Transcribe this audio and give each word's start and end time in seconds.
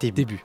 Début. 0.00 0.44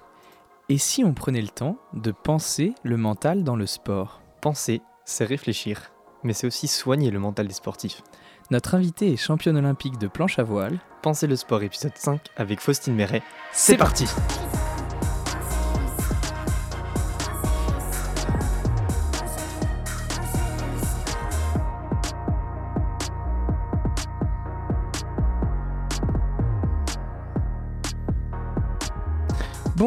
Et 0.70 0.78
si 0.78 1.04
on 1.04 1.14
prenait 1.14 1.42
le 1.42 1.50
temps 1.50 1.78
de 1.94 2.12
penser 2.12 2.74
le 2.84 2.98
mental 2.98 3.44
dans 3.44 3.56
le 3.56 3.66
sport? 3.66 4.22
Penser, 4.42 4.82
c'est 5.06 5.26
réfléchir, 5.26 5.92
mais 6.24 6.34
c'est 6.34 6.48
aussi 6.48 6.68
soigner 6.68 7.12
le 7.12 7.20
mental 7.20 7.48
des 7.48 7.54
sportifs. 7.54 8.02
Notre 8.52 8.76
invité 8.76 9.12
est 9.12 9.18
championne 9.18 9.58
olympique 9.58 9.98
de 9.98 10.08
planche 10.08 10.40
à 10.40 10.44
voile. 10.44 10.80
Penser 11.02 11.28
le 11.28 11.36
sport 11.36 11.64
épisode 11.64 11.96
5 11.96 12.22
avec 12.38 12.60
Faustine 12.60 12.96
Méret. 12.96 13.24
C'est 13.52 13.78
parti 13.78 14.06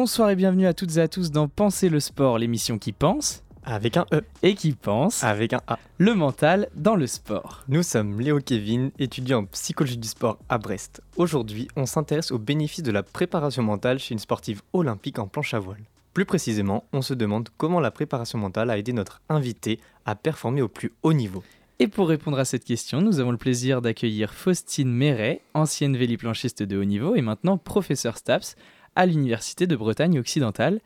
Bonsoir 0.07 0.29
et 0.29 0.37
bienvenue 0.37 0.67
à 0.67 0.73
toutes 0.73 0.95
et 0.95 1.01
à 1.01 1.09
tous 1.09 1.31
dans 1.31 1.49
Penser 1.49 1.89
le 1.89 1.99
sport, 1.99 2.37
l'émission 2.39 2.77
qui 2.77 2.93
pense 2.93 3.43
Avec 3.65 3.97
un 3.97 4.05
E. 4.13 4.21
et 4.41 4.55
qui 4.55 4.71
pense 4.71 5.21
Avec 5.21 5.51
un 5.51 5.59
A. 5.67 5.77
le 5.97 6.15
mental 6.15 6.69
dans 6.75 6.95
le 6.95 7.07
sport. 7.07 7.65
Nous 7.67 7.83
sommes 7.83 8.21
Léo 8.21 8.39
Kevin, 8.39 8.91
étudiant 8.99 9.39
en 9.39 9.45
psychologie 9.47 9.97
du 9.97 10.07
sport 10.07 10.37
à 10.47 10.59
Brest. 10.59 11.01
Aujourd'hui, 11.17 11.67
on 11.75 11.85
s'intéresse 11.85 12.31
aux 12.31 12.39
bénéfices 12.39 12.83
de 12.83 12.91
la 12.93 13.03
préparation 13.03 13.63
mentale 13.63 13.99
chez 13.99 14.13
une 14.13 14.19
sportive 14.19 14.61
olympique 14.71 15.19
en 15.19 15.27
planche 15.27 15.53
à 15.53 15.59
voile. 15.59 15.83
Plus 16.13 16.23
précisément, 16.23 16.85
on 16.93 17.01
se 17.01 17.13
demande 17.13 17.49
comment 17.57 17.81
la 17.81 17.91
préparation 17.91 18.39
mentale 18.39 18.69
a 18.69 18.77
aidé 18.77 18.93
notre 18.93 19.19
invité 19.27 19.81
à 20.05 20.15
performer 20.15 20.61
au 20.61 20.69
plus 20.69 20.93
haut 21.03 21.11
niveau. 21.11 21.43
Et 21.79 21.87
pour 21.87 22.07
répondre 22.07 22.39
à 22.39 22.45
cette 22.45 22.63
question, 22.63 23.01
nous 23.01 23.19
avons 23.19 23.31
le 23.31 23.37
plaisir 23.37 23.81
d'accueillir 23.81 24.33
Faustine 24.33 24.89
Méret, 24.89 25.41
ancienne 25.53 25.97
véliplanchiste 25.97 26.63
de 26.63 26.77
haut 26.77 26.85
niveau 26.85 27.15
et 27.15 27.21
maintenant 27.21 27.57
professeur 27.57 28.17
STAPS 28.17 28.55
à 28.97 29.05
l'Université 29.05 29.67
de 29.67 29.75
Bretagne 29.75 30.17
occidentale. 30.17 30.81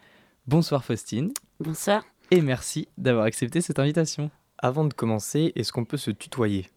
Bonsoir 0.45 0.83
Faustine 0.83 1.31
Bonsoir. 1.61 2.03
et 2.29 2.41
merci 2.41 2.89
d'avoir 2.97 3.23
accepté 3.23 3.61
cette 3.61 3.79
invitation. 3.79 4.29
Avant 4.57 4.83
de 4.83 4.93
commencer, 4.93 5.53
est-ce 5.55 5.71
qu'on 5.71 5.85
peut 5.85 5.95
se 5.95 6.11
tutoyer? 6.11 6.69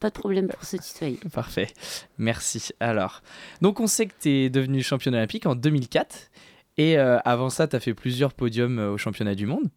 Pas 0.00 0.08
de 0.08 0.14
problème 0.14 0.48
pour 0.48 0.64
se 0.64 0.78
tutoyer. 0.78 1.20
Parfait, 1.34 1.68
merci. 2.16 2.70
Alors, 2.80 3.20
donc 3.60 3.78
on 3.78 3.86
sait 3.86 4.06
que 4.06 4.14
tu 4.18 4.30
es 4.30 4.48
devenu 4.48 4.82
championne 4.82 5.14
olympique 5.14 5.44
en 5.44 5.54
2004 5.54 6.30
et 6.78 6.98
euh, 6.98 7.18
avant 7.26 7.50
ça, 7.50 7.68
tu 7.68 7.76
as 7.76 7.80
fait 7.80 7.92
plusieurs 7.92 8.32
podiums 8.32 8.78
euh, 8.78 8.92
au 8.92 8.96
championnat 8.96 9.34
du 9.34 9.44
monde. 9.44 9.68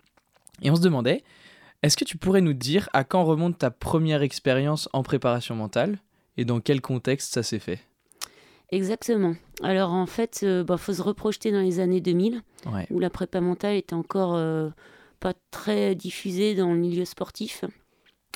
Et 0.61 0.71
on 0.71 0.77
se 0.77 0.81
demandait, 0.81 1.25
est-ce 1.81 1.97
que 1.97 2.05
tu 2.05 2.15
pourrais 2.15 2.39
nous 2.39 2.53
dire 2.53 2.87
à 2.93 3.03
quand 3.03 3.25
remonte 3.25 3.57
ta 3.57 3.71
première 3.71 4.21
expérience 4.21 4.87
en 4.93 5.03
préparation 5.03 5.53
mentale? 5.53 5.97
Et 6.37 6.45
dans 6.45 6.61
quel 6.61 6.79
contexte 6.79 7.33
ça 7.33 7.43
s'est 7.43 7.59
fait? 7.59 7.81
Exactement. 8.73 9.35
Alors 9.61 9.91
en 9.93 10.05
fait, 10.07 10.39
il 10.41 10.65
faut 10.77 10.93
se 10.93 11.01
reprojeter 11.01 11.51
dans 11.51 11.61
les 11.61 11.79
années 11.79 12.01
2000, 12.01 12.41
Ouais. 12.71 12.87
où 12.89 12.99
la 12.99 13.09
prépa 13.09 13.39
mentale 13.41 13.75
était 13.75 13.93
encore 13.93 14.35
euh, 14.35 14.69
pas 15.19 15.33
très 15.51 15.95
diffusée 15.95 16.55
dans 16.55 16.71
le 16.73 16.79
milieu 16.79 17.05
sportif. 17.05 17.65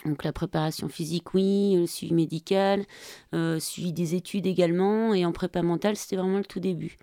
Donc 0.05 0.23
la 0.23 0.31
préparation 0.31 0.89
physique, 0.89 1.33
oui, 1.33 1.75
le 1.75 1.87
suivi 1.87 2.13
médical, 2.13 2.85
euh, 3.33 3.59
suivi 3.59 3.91
des 3.93 4.13
études 4.15 4.45
également, 4.45 5.13
et 5.13 5.25
en 5.25 5.31
prépa 5.31 5.63
mentale, 5.63 5.95
c'était 5.95 6.17
vraiment 6.17 6.37
le 6.37 6.45
tout 6.45 6.59
début. 6.59 6.97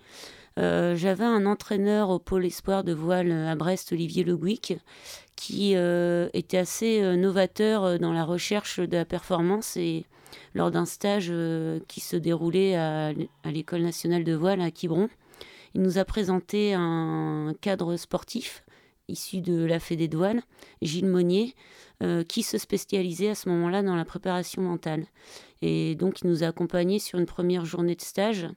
Euh, 0.57 0.95
J'avais 0.95 1.25
un 1.25 1.45
entraîneur 1.45 2.09
au 2.09 2.19
pôle 2.19 2.45
espoir 2.45 2.85
de 2.85 2.93
voile 2.93 3.31
à 3.33 3.55
Brest, 3.55 3.91
Olivier 3.91 4.23
Le 4.23 4.37
Gouic, 4.37 4.77
qui 5.35 5.73
euh, 5.75 6.29
était 6.33 6.57
assez 6.57 7.01
euh, 7.01 7.17
novateur 7.17 7.83
euh, 7.83 7.97
dans 7.97 8.13
la 8.13 8.23
recherche 8.23 8.79
de 8.79 8.95
la 8.95 9.03
performance 9.03 9.75
et 9.75 10.05
lors 10.53 10.71
d'un 10.71 10.85
stage 10.85 11.27
euh, 11.29 11.79
qui 11.87 11.99
se 11.99 12.15
déroulait 12.15 12.75
à, 12.75 13.13
l'École 13.45 13.81
nationale 13.81 14.23
de 14.23 14.33
voile 14.33 14.61
à 14.61 14.71
Quiberon. 14.71 15.09
Il 15.73 15.81
nous 15.81 15.97
a 15.97 16.05
présenté 16.05 16.73
un 16.73 17.53
cadre 17.61 17.97
sportif 17.97 18.63
issu 19.07 19.41
de 19.41 19.63
la 19.65 19.79
Fédé 19.79 20.07
de 20.07 20.17
Gilles 20.81 21.07
Monnier, 21.07 21.53
euh, 22.03 22.23
qui 22.23 22.43
se 22.43 22.57
spécialisait 22.57 23.29
à 23.29 23.35
ce 23.35 23.49
moment-là 23.49 23.83
dans 23.83 23.95
la 23.95 24.05
préparation 24.05 24.61
mentale. 24.61 25.05
Et 25.61 25.95
donc, 25.95 26.21
il 26.21 26.27
nous 26.27 26.43
a 26.43 26.47
accompagnés 26.47 26.99
sur 26.99 27.19
une 27.19 27.25
première 27.25 27.65
journée 27.65 27.95
de 27.95 28.01
stage. 28.01 28.47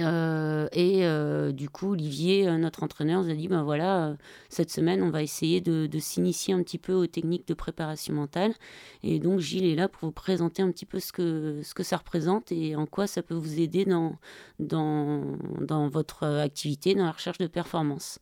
Euh, 0.00 0.66
et 0.72 1.06
euh, 1.06 1.52
du 1.52 1.68
coup, 1.68 1.92
Olivier, 1.92 2.48
euh, 2.48 2.58
notre 2.58 2.82
entraîneur, 2.82 3.22
nous 3.22 3.30
a 3.30 3.34
dit 3.34 3.46
ben 3.46 3.62
voilà, 3.62 4.16
cette 4.48 4.70
semaine, 4.70 5.02
on 5.02 5.10
va 5.10 5.22
essayer 5.22 5.60
de, 5.60 5.88
s'initier 5.98 6.52
un 6.52 6.62
petit 6.62 6.78
peu 6.78 6.92
aux 6.92 7.06
techniques 7.06 7.46
de 7.46 7.54
préparation 7.54 8.14
mentale. 8.14 8.54
Et 9.02 9.20
donc, 9.20 9.38
Gilles 9.40 9.66
est 9.66 9.76
là 9.76 9.88
pour 9.88 10.08
vous 10.08 10.12
présenter 10.12 10.62
un 10.62 10.70
petit 10.70 10.86
peu 10.86 10.98
ce 10.98 11.12
que, 11.12 11.60
ce 11.62 11.74
que 11.74 11.82
ça 11.82 11.96
représente 11.98 12.50
et 12.50 12.74
en 12.76 12.86
quoi 12.86 13.06
ça 13.06 13.22
peut 13.22 13.34
vous 13.34 13.60
aider 13.60 13.84
dans, 13.84 14.16
dans, 14.58 15.22
dans 15.60 15.88
votre 15.88 16.24
activité, 16.24 16.94
dans 16.94 17.04
la 17.04 17.12
recherche 17.12 17.38
de 17.38 17.46
performance. 17.46 18.18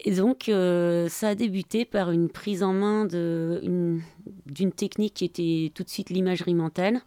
Et 0.00 0.10
donc, 0.10 0.44
ça 0.46 1.28
a 1.28 1.34
débuté 1.34 1.86
par 1.86 2.10
une 2.10 2.28
prise 2.28 2.62
en 2.62 2.74
main 2.74 3.06
d'une 3.06 4.02
technique 4.76 5.14
qui 5.14 5.24
était 5.24 5.72
tout 5.74 5.82
de 5.82 5.88
suite 5.88 6.10
l'imagerie 6.10 6.54
mentale 6.54 7.00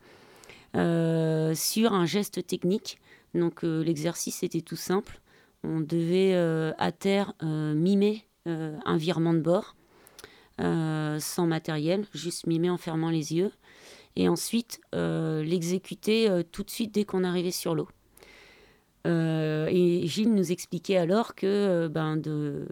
sur 0.73 1.93
un 1.93 2.05
geste 2.05 2.45
technique. 2.45 2.99
Donc, 3.33 3.63
euh, 3.63 3.83
l'exercice 3.83 4.43
était 4.43 4.61
tout 4.61 4.75
simple. 4.75 5.21
On 5.63 5.79
devait 5.79 6.33
euh, 6.33 6.71
à 6.77 6.91
terre 6.91 7.33
euh, 7.43 7.73
mimer 7.73 8.25
euh, 8.47 8.77
un 8.85 8.97
virement 8.97 9.33
de 9.33 9.39
bord 9.39 9.75
euh, 10.61 11.19
sans 11.19 11.45
matériel, 11.45 12.05
juste 12.13 12.47
mimer 12.47 12.69
en 12.69 12.77
fermant 12.77 13.09
les 13.09 13.33
yeux. 13.33 13.51
Et 14.15 14.27
ensuite, 14.29 14.81
euh, 14.95 15.43
l'exécuter 15.43 16.29
euh, 16.29 16.41
tout 16.43 16.63
de 16.63 16.71
suite 16.71 16.93
dès 16.93 17.05
qu'on 17.05 17.23
arrivait 17.23 17.51
sur 17.51 17.75
l'eau. 17.75 17.87
Euh, 19.05 19.67
et 19.71 20.05
Gilles 20.07 20.33
nous 20.33 20.51
expliquait 20.51 20.97
alors 20.97 21.35
que 21.35 21.45
euh, 21.45 21.89
ben, 21.89 22.17
de, 22.17 22.65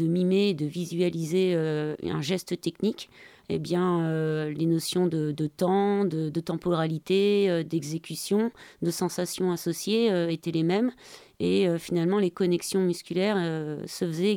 mimer, 0.00 0.54
de 0.54 0.66
visualiser 0.66 1.52
euh, 1.54 1.94
un 2.02 2.20
geste 2.20 2.60
technique, 2.60 3.08
eh 3.48 3.58
bien, 3.58 4.50
les 4.50 4.66
notions 4.66 5.06
de, 5.06 5.32
temps, 5.46 6.04
de, 6.04 6.40
temporalité, 6.40 7.64
d'exécution, 7.64 8.52
de 8.82 8.90
sensations 8.90 9.52
associées 9.52 10.30
étaient 10.30 10.50
les 10.50 10.62
mêmes. 10.62 10.92
Et 11.40 11.66
finalement, 11.78 12.18
les 12.18 12.30
connexions 12.30 12.82
musculaires 12.82 13.38
se 13.86 14.04
faisaient 14.04 14.36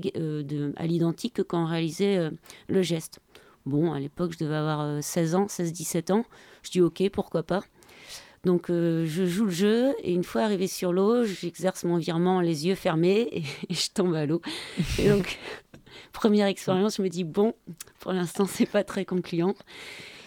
à 0.78 0.88
l'identique 0.88 1.34
que 1.34 1.42
quand 1.42 1.64
on 1.64 1.66
réalisait 1.66 2.30
le 2.70 2.82
geste. 2.82 3.20
Bon, 3.66 3.94
à 3.94 4.00
l'époque, 4.00 4.34
je 4.34 4.40
devais 4.44 4.56
avoir 4.56 4.82
euh, 4.82 5.02
16 5.02 5.36
ans, 5.36 5.46
16-17 5.46 6.12
ans. 6.12 6.26
Je 6.64 6.72
dis 6.72 6.82
OK, 6.82 7.04
pourquoi 7.12 7.44
pas. 7.44 7.62
Donc, 8.44 8.72
euh, 8.72 9.06
je 9.06 9.26
joue 9.26 9.46
le 9.46 9.52
jeu 9.52 9.96
et 10.02 10.14
une 10.14 10.24
fois 10.24 10.42
arrivé 10.42 10.66
sur 10.66 10.92
l'eau, 10.92 11.26
j'exerce 11.26 11.84
mon 11.84 11.98
virement 11.98 12.42
les 12.42 12.66
yeux 12.66 12.76
fermés 12.76 13.28
et, 13.32 13.44
je 13.74 13.90
tombe 13.94 14.16
à 14.16 14.26
l'eau. 14.26 14.42
Et 14.98 15.10
donc, 15.10 15.38
première 16.12 16.48
expérience, 16.48 16.98
je 16.98 17.04
me 17.04 17.10
dis 17.10 17.24
bon, 17.24 17.54
pour 18.00 18.14
l'instant, 18.14 18.46
c'est 18.48 18.66
pas 18.66 18.84
très 18.84 19.06
concluant. 19.06 19.54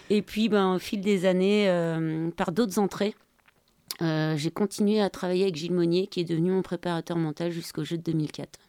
Et 0.09 0.21
puis, 0.21 0.47
ben, 0.47 0.75
au 0.75 0.79
fil 0.79 1.01
des 1.01 1.25
années, 1.25 1.67
euh, 1.67 2.29
par 2.31 2.53
d'autres 2.53 2.79
entrées, 2.79 3.15
euh, 4.01 4.37
j'ai 4.37 4.51
continué 4.51 5.01
à 5.01 5.09
travailler 5.09 5.43
avec 5.43 5.55
Gilles 5.55 5.73
Monnier, 5.73 6.07
qui 6.07 6.21
est 6.21 6.25
devenu 6.25 6.51
mon 6.51 6.61
préparateur 6.61 7.17
mental 7.17 7.51
jusqu'au 7.51 7.83
jeu 7.83 7.97
de 7.97 8.03
2004. 8.03 8.59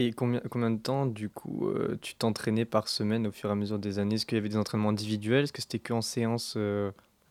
Et 0.00 0.12
combien, 0.12 0.40
combien 0.48 0.70
de 0.70 0.78
temps, 0.78 1.06
du 1.06 1.28
coup, 1.28 1.68
tu 2.00 2.14
t'entraînais 2.14 2.64
par 2.64 2.86
semaine 2.86 3.26
au 3.26 3.32
fur 3.32 3.48
et 3.50 3.52
à 3.52 3.56
mesure 3.56 3.80
des 3.80 3.98
années? 3.98 4.14
Est-ce 4.14 4.26
qu'il 4.26 4.36
y 4.36 4.38
avait 4.38 4.48
des 4.48 4.56
entraînements 4.56 4.90
individuels? 4.90 5.42
Est-ce 5.42 5.52
que 5.52 5.60
c'était 5.60 5.80
que 5.80 5.92
en 5.92 6.02
séance 6.02 6.56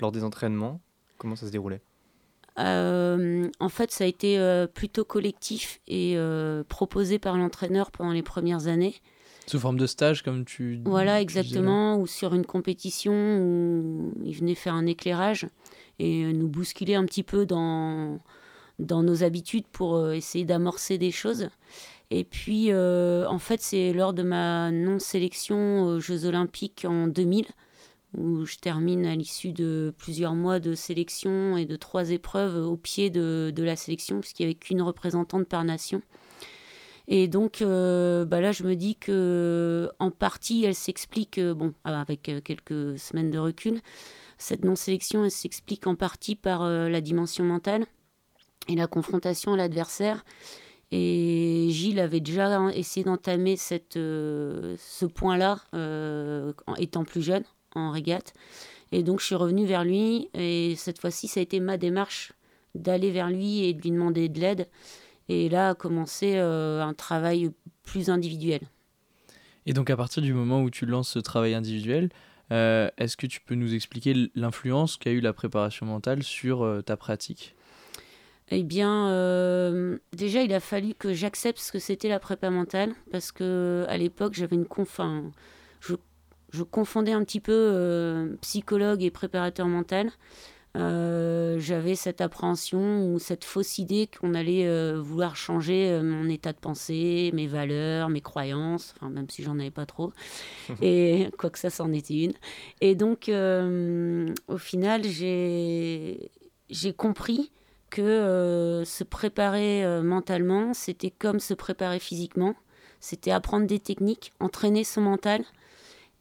lors 0.01 0.11
des 0.11 0.25
entraînements? 0.25 0.81
Comment 1.17 1.35
ça 1.35 1.47
se 1.47 1.51
déroulait? 1.51 1.81
Euh, 2.59 3.50
en 3.59 3.69
fait, 3.69 3.91
ça 3.91 4.03
a 4.03 4.07
été 4.07 4.39
euh, 4.39 4.66
plutôt 4.67 5.05
collectif 5.05 5.79
et 5.88 6.13
euh, 6.16 6.63
proposé 6.67 7.19
par 7.19 7.38
l'entraîneur 7.38 7.91
pendant 7.91 8.11
les 8.11 8.23
premières 8.23 8.67
années. 8.67 8.95
Sous 9.45 9.59
forme 9.59 9.78
de 9.78 9.88
stage 9.88 10.23
comme 10.23 10.44
tu 10.44 10.81
Voilà, 10.85 11.17
tu 11.17 11.22
exactement. 11.22 11.97
Ou 11.97 12.07
sur 12.07 12.33
une 12.33 12.45
compétition 12.45 13.13
où 13.13 14.13
il 14.25 14.33
venait 14.35 14.55
faire 14.55 14.73
un 14.73 14.85
éclairage 14.85 15.47
et 16.00 16.33
nous 16.33 16.47
bousculer 16.47 16.95
un 16.95 17.05
petit 17.05 17.23
peu 17.23 17.45
dans, 17.45 18.19
dans 18.79 19.03
nos 19.03 19.23
habitudes 19.23 19.66
pour 19.72 19.96
euh, 19.96 20.14
essayer 20.14 20.46
d'amorcer 20.46 20.97
des 20.97 21.11
choses. 21.11 21.49
Et 22.09 22.23
puis, 22.23 22.72
euh, 22.72 23.28
en 23.28 23.40
fait, 23.40 23.61
c'est 23.61 23.91
lors 23.93 24.14
de 24.14 24.23
ma 24.23 24.72
non-sélection 24.72 25.84
aux 25.84 25.99
Jeux 25.99 26.25
Olympiques 26.25 26.85
en 26.87 27.08
2000, 27.08 27.46
où 28.15 28.45
je 28.45 28.57
termine 28.57 29.05
à 29.05 29.15
l'issue 29.15 29.51
de 29.51 29.93
plusieurs 29.97 30.33
mois 30.33 30.59
de 30.59 30.75
sélection 30.75 31.57
et 31.57 31.65
de 31.65 31.75
trois 31.75 32.11
épreuves 32.11 32.65
au 32.65 32.77
pied 32.77 33.09
de, 33.09 33.53
la 33.57 33.75
sélection, 33.75 34.19
puisqu'il 34.19 34.43
n'y 34.43 34.51
avait 34.51 34.59
qu'une 34.59 34.81
représentante 34.81 35.47
par 35.47 35.63
nation. 35.63 36.01
Et 37.09 37.27
donc 37.27 37.61
euh, 37.61 38.25
bah 38.25 38.41
là, 38.41 38.51
je 38.51 38.63
me 38.63 38.75
dis 38.75 38.95
que 38.95 39.89
en 39.99 40.11
partie, 40.11 40.65
elle 40.65 40.75
s'explique, 40.75 41.37
euh, 41.37 41.53
bon, 41.53 41.73
avec 41.85 42.27
euh, 42.27 42.41
quelques 42.41 42.99
semaines 42.99 43.31
de 43.31 43.39
recul, 43.39 43.79
cette 44.37 44.65
non-sélection, 44.65 45.23
elle 45.23 45.31
s'explique 45.31 45.87
en 45.87 45.95
partie 45.95 46.35
par 46.35 46.69
la 46.69 47.01
dimension 47.01 47.43
mentale 47.43 47.85
et 48.67 48.75
la 48.75 48.85
confrontation 48.85 49.53
à 49.53 49.57
l'adversaire. 49.57 50.23
Et 50.91 51.69
Gilles 51.71 51.99
avait 51.99 52.19
déjà 52.19 52.69
essayé 52.73 53.03
d'entamer 53.03 53.57
ce 53.57 55.05
point-là, 55.05 55.57
étant 56.77 57.03
plus 57.03 57.23
jeune, 57.23 57.43
en 57.78 57.91
régate. 57.91 58.34
Et 58.91 59.03
donc, 59.03 59.20
je 59.20 59.26
suis 59.26 59.35
revenue 59.35 59.66
vers 59.66 59.84
lui, 59.84 60.29
et 60.34 60.76
cette 60.76 61.00
fois-ci, 61.00 61.28
ça 61.28 61.40
a 61.40 61.44
été 61.44 61.59
ma 61.59 61.78
démarche 61.78 62.34
d'aller 62.76 63.12
vers 63.12 63.29
lui 63.29 63.64
et 63.64 63.74
de 63.74 63.82
lui 63.82 63.91
demander 63.91 64.29
de 64.29 64.40
l'aide. 64.40 64.68
Et 65.29 65.50
là 65.50 65.70
a 65.70 65.76
commencé 65.76 66.38
un 66.38 66.94
travail 66.94 67.52
plus 67.84 68.09
individuel. 68.09 68.62
Et 69.66 69.74
donc 69.74 69.90
à 69.90 69.97
partir 69.97 70.24
du 70.24 70.34
moment 70.34 70.62
où 70.62 70.70
tu 70.70 70.85
lances 70.85 71.09
ce 71.09 71.20
travail 71.20 71.53
individuel, 71.53 72.09
est-ce 72.50 73.18
que 73.18 73.28
tu 73.28 73.41
peux 73.41 73.56
nous 73.56 73.74
expliquer 73.74 74.32
l'influence 74.35 74.96
qu'a 74.96 75.12
eu 75.12 75.20
la 75.20 75.34
préparation 75.34 75.85
mentale 75.85 76.24
sur 76.24 76.82
ta 76.85 76.96
pratique? 76.96 77.58
Eh 78.50 78.64
bien, 78.64 79.09
euh, 79.09 79.97
déjà, 80.14 80.41
il 80.41 80.53
a 80.53 80.62
fallu 80.62 80.94
que 80.94 81.14
j'accepte 81.14 81.59
ce 81.59 81.72
que 81.72 81.79
c'était 81.79 82.08
la 82.08 82.20
prépa 82.20 82.50
mentale, 82.50 82.94
parce 83.12 83.34
que 83.34 83.85
à 83.90 83.97
l'époque, 83.97 84.35
j'avais 84.35 84.56
une 84.56 84.66
confin, 84.66 85.32
je, 85.82 85.96
je, 86.57 86.63
confondais 86.63 87.11
un 87.11 87.23
petit 87.23 87.39
peu 87.39 87.53
euh, 87.53 88.35
psychologue 88.41 89.03
et 89.03 89.11
préparateur 89.11 89.67
mental. 89.67 90.11
Euh, 90.75 91.57
j'avais 91.59 91.95
cette 91.95 92.21
appréhension 92.21 93.07
ou 93.07 93.17
cette 93.17 93.43
fausse 93.43 93.79
idée 93.79 94.07
qu'on 94.07 94.35
allait 94.35 94.93
vouloir 94.99 95.35
changer 95.35 95.99
mon 96.03 96.29
état 96.29 96.53
de 96.53 96.59
pensée, 96.59 97.31
mes 97.33 97.47
valeurs, 97.47 98.09
mes 98.09 98.21
croyances, 98.21 98.93
enfin, 98.97 99.09
même 99.09 99.27
si 99.29 99.41
j'en 99.41 99.57
avais 99.57 99.71
pas 99.71 99.87
trop, 99.87 100.13
et 100.81 101.29
quoi 101.39 101.49
que 101.49 101.57
ça, 101.57 101.71
c'en 101.71 101.91
était 101.93 102.25
une. 102.25 102.33
Et 102.81 102.93
donc, 102.93 103.31
au 103.31 104.57
final, 104.57 105.03
j'ai 105.03 106.29
compris 106.95 107.51
que 107.89 108.01
euh, 108.01 108.85
se 108.85 109.03
préparer 109.03 109.83
euh, 109.83 110.01
mentalement, 110.01 110.73
c'était 110.73 111.11
comme 111.11 111.39
se 111.39 111.53
préparer 111.53 111.99
physiquement. 111.99 112.55
C'était 112.99 113.31
apprendre 113.31 113.67
des 113.67 113.79
techniques, 113.79 114.33
entraîner 114.39 114.83
son 114.83 115.01
mental. 115.01 115.43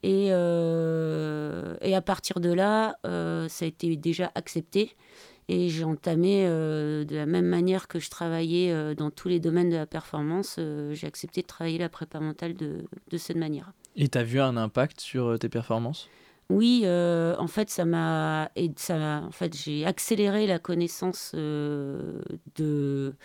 Et, 0.03 0.29
euh, 0.31 1.75
et 1.81 1.95
à 1.95 2.01
partir 2.01 2.39
de 2.39 2.51
là, 2.51 2.97
ça 3.03 3.65
a 3.65 3.67
été 3.67 3.95
déjà 3.95 4.31
accepté. 4.35 4.95
Et 5.49 5.69
j'ai 5.69 5.85
entamé 5.85 6.45
de 6.45 7.15
la 7.15 7.25
même 7.25 7.45
manière 7.45 7.87
que 7.87 7.99
je 7.99 8.09
travaillais 8.09 8.95
dans 8.95 9.11
tous 9.11 9.29
les 9.29 9.39
domaines 9.39 9.69
de 9.69 9.77
la 9.77 9.85
performance, 9.85 10.59
j'ai 10.91 11.07
accepté 11.07 11.41
de 11.41 11.47
travailler 11.47 11.77
la 11.77 11.87
prépa 11.87 12.19
mentale 12.19 12.53
de, 12.53 12.83
de 13.09 13.17
cette 13.17 13.37
manière. 13.37 13.71
Et 13.95 14.09
tu 14.09 14.17
as 14.17 14.23
vu 14.23 14.41
un 14.41 14.57
impact 14.57 14.99
sur 14.99 15.39
tes 15.39 15.47
performances? 15.47 16.09
Oui, 16.49 16.83
euh, 16.85 17.35
en 17.39 17.47
fait, 17.47 17.69
ça 17.69 17.83
m'a, 17.83 18.49
ça, 18.77 19.21
en 19.25 19.31
fait, 19.31 19.55
j'ai 19.55 19.85
accéléré 19.85 20.47
la 20.47 20.59
connaissance 20.59 21.33
euh, 21.35 22.21
de 22.55 23.15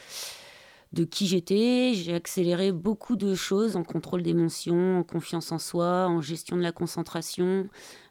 de 0.92 1.04
qui 1.04 1.26
j'étais. 1.26 1.92
J'ai 1.94 2.14
accéléré 2.14 2.72
beaucoup 2.72 3.16
de 3.16 3.34
choses 3.34 3.76
en 3.76 3.82
contrôle 3.82 4.22
d'émotions, 4.22 4.98
en 4.98 5.02
confiance 5.02 5.52
en 5.52 5.58
soi, 5.58 6.06
en 6.06 6.20
gestion 6.20 6.56
de 6.56 6.62
la 6.62 6.72
concentration, 6.72 7.68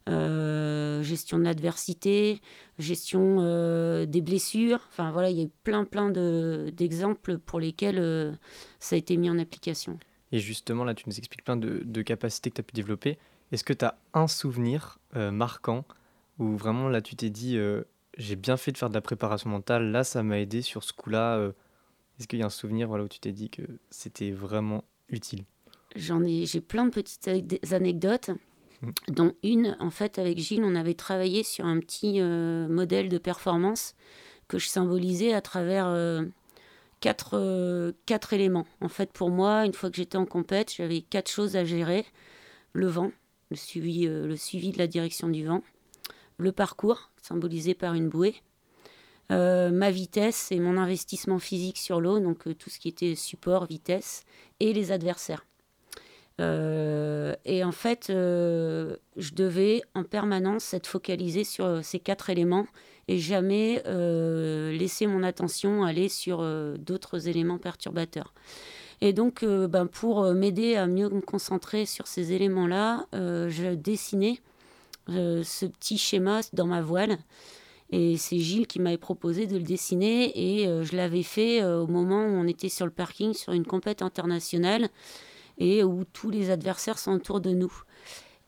euh, 0.10 1.04
gestion 1.04 1.38
de 1.38 1.44
l'adversité, 1.44 2.42
gestion 2.80 3.38
des 4.06 4.22
blessures. 4.22 4.80
Enfin 4.90 5.12
voilà, 5.12 5.30
il 5.30 5.38
y 5.38 5.42
a 5.42 5.46
eu 5.46 5.52
plein 5.64 5.86
plein 5.86 6.10
d'exemples 6.10 7.38
pour 7.38 7.60
lesquels 7.60 8.38
ça 8.80 8.96
a 8.96 8.98
été 8.98 9.18
mis 9.18 9.30
en 9.30 9.38
application. 9.38 10.00
Et 10.32 10.40
justement, 10.40 10.84
là, 10.84 10.94
tu 10.94 11.04
nous 11.08 11.18
expliques 11.18 11.44
plein 11.44 11.58
de, 11.58 11.82
de 11.84 12.02
capacités 12.02 12.50
que 12.50 12.56
tu 12.56 12.62
as 12.62 12.64
pu 12.64 12.74
développer. 12.74 13.18
Est-ce 13.52 13.64
que 13.64 13.74
tu 13.74 13.86
as 13.86 13.98
un 14.14 14.28
souvenir 14.28 15.00
euh, 15.16 15.32
marquant 15.32 15.86
où 16.40 16.56
vraiment 16.56 16.88
là 16.88 17.02
tu 17.02 17.16
t'es 17.16 17.30
dit 17.30 17.58
euh, 17.58 17.84
j'ai 18.18 18.36
bien 18.36 18.58
fait 18.58 18.72
de 18.72 18.78
faire 18.78 18.90
de 18.90 18.94
la 18.94 19.02
préparation 19.02 19.50
mentale, 19.50 19.92
là 19.92 20.04
ça 20.04 20.24
m'a 20.24 20.40
aidé 20.40 20.62
sur 20.62 20.84
ce 20.84 20.94
coup-là 20.94 21.36
euh, 21.38 21.52
Est-ce 22.22 22.28
qu'il 22.28 22.38
y 22.38 22.44
a 22.44 22.46
un 22.46 22.50
souvenir 22.50 22.88
voilà, 22.88 23.04
où 23.04 23.08
tu 23.08 23.20
t'es 23.20 23.32
dit 23.32 23.50
que 23.50 23.64
c'était 23.90 24.30
vraiment 24.30 24.84
utile? 25.10 25.44
J'en 25.96 26.24
ai, 26.24 26.46
j'ai 26.46 26.62
plein 26.62 26.86
de 26.86 26.92
petites 26.92 27.28
anecdotes, 27.74 28.30
mmh. 28.82 28.90
dont 29.08 29.34
une 29.42 29.76
en 29.80 29.90
fait 29.90 30.20
avec 30.20 30.38
Gilles, 30.38 30.64
on 30.64 30.76
avait 30.76 30.94
travaillé 30.94 31.42
sur 31.42 31.66
un 31.66 31.80
petit 31.80 32.22
modèle 32.22 33.10
de 33.10 33.18
performance 33.18 33.96
que 34.48 34.60
je 34.60 34.68
symbolisais 34.68 35.34
à 35.34 35.42
travers 35.42 36.24
quatre, 37.00 37.92
quatre 38.06 38.34
éléments. 38.34 38.68
En 38.82 38.88
fait, 38.88 39.12
pour 39.12 39.32
moi, 39.32 39.66
une 39.66 39.74
fois 39.74 39.90
que 39.90 39.98
j'étais 39.98 40.18
en 40.18 40.28
compète, 40.28 40.74
j'avais 40.78 41.02
quatre 41.02 41.32
choses 41.32 41.56
à 41.56 41.66
gérer 41.66 42.06
le 42.74 42.86
vent, 42.86 43.12
le 43.50 43.58
suivi, 43.58 44.08
euh, 44.08 44.28
le 44.28 44.38
suivi 44.38 44.72
de 44.72 44.78
la 44.78 44.88
direction 44.88 45.28
du 45.28 45.46
vent, 45.46 45.64
le 46.38 46.52
parcours, 46.52 47.12
symbolisé 47.22 47.74
par 47.74 47.94
une 47.94 48.08
bouée, 48.08 48.36
euh, 48.36 48.51
ma 49.32 49.92
vitesse 49.92 50.52
et 50.52 50.60
mon 50.60 50.78
investissement 50.78 51.40
physique 51.40 51.78
sur 51.78 52.02
l'eau, 52.02 52.20
donc 52.20 52.48
euh, 52.48 52.54
tout 52.54 52.70
ce 52.70 52.80
qui 52.80 52.90
était 52.90 53.16
support, 53.16 53.66
vitesse, 53.66 54.24
et 54.60 54.74
les 54.74 54.92
adversaires. 54.92 55.46
et 56.40 57.64
en 57.64 57.72
fait, 57.72 58.06
je 58.10 59.34
devais 59.34 59.82
en 59.94 60.04
permanence 60.04 60.74
être 60.74 60.88
focalisé 60.88 61.44
sur 61.44 61.84
ces 61.84 62.00
quatre 62.00 62.30
éléments 62.30 62.66
et 63.08 63.20
jamais 63.20 63.84
laisser 64.72 65.08
mon 65.08 65.24
attention 65.24 65.84
aller 65.84 66.10
sur 66.10 66.44
d'autres 66.80 67.28
éléments 67.28 67.60
perturbateurs. 67.60 68.34
Et 69.02 69.14
donc, 69.14 69.42
euh, 69.42 69.68
ben, 69.68 69.88
pour 69.88 70.24
euh, 70.24 70.34
m'aider 70.34 70.76
à 70.76 70.86
mieux 70.86 71.10
me 71.10 71.22
concentrer 71.22 71.88
sur 71.88 72.06
ces 72.08 72.34
éléments-là, 72.34 73.08
euh, 73.16 73.50
je 73.50 73.74
dessinais 73.74 74.40
ce 75.08 75.66
petit 75.66 75.98
schéma 75.98 76.40
dans 76.54 76.68
ma 76.68 76.82
voile. 76.82 77.18
Et 77.92 78.18
c'est 78.18 78.40
Gilles 78.40 78.68
qui 78.68 78.80
m'avait 78.80 78.98
proposé 78.98 79.48
de 79.48 79.58
le 79.58 79.64
dessiner 79.64 80.32
et 80.62 80.66
je 80.84 80.96
l'avais 80.96 81.24
fait 81.24 81.62
au 81.64 81.88
moment 81.88 82.24
où 82.24 82.30
on 82.30 82.48
était 82.48 82.70
sur 82.70 82.86
le 82.86 82.92
parking 82.92 83.34
sur 83.34 83.52
une 83.52 83.66
compète 83.66 84.02
internationale 84.02 84.88
et 85.58 85.84
où 85.84 86.06
tous 86.06 86.30
les 86.30 86.52
adversaires 86.52 86.98
sont 86.98 87.12
autour 87.12 87.42
de 87.42 87.52
nous. 87.52 87.74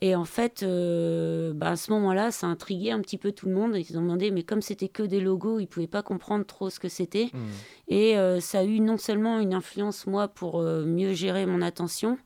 Et 0.03 0.17
en 0.17 0.25
fait, 0.25 0.63
euh, 0.63 1.53
bah, 1.53 1.69
à 1.69 1.75
ce 1.77 1.89
moment-là, 1.93 2.29
ça 2.31 2.45
a 2.45 2.49
intrigué 2.49 2.91
un 2.91 2.99
petit 2.99 3.17
peu 3.17 3.31
tout 3.31 3.47
le 3.47 3.53
monde. 3.53 3.77
Ils 3.77 3.97
ont 3.97 4.01
demandé, 4.01 4.31
mais 4.31 4.43
comme 4.43 4.61
c'était 4.61 4.89
que 4.89 5.01
des 5.01 5.21
logos, 5.21 5.59
ils 5.59 5.61
ne 5.61 5.67
pouvaient 5.67 5.87
pas 5.87 6.03
comprendre 6.03 6.45
trop 6.45 6.69
ce 6.69 6.77
que 6.77 6.89
c'était. 6.89 7.29
Hmm. 7.31 7.39
Et 7.87 8.17
euh, 8.17 8.41
ça 8.41 8.59
a 8.59 8.63
eu 8.65 8.81
non 8.81 8.97
seulement 8.97 9.39
une 9.39 9.53
influence, 9.53 10.05
moi, 10.05 10.27
pour 10.27 10.59
euh, 10.59 10.83
mieux 10.83 11.13
gérer 11.13 11.45
mon 11.45 11.61
attention, 11.61 12.17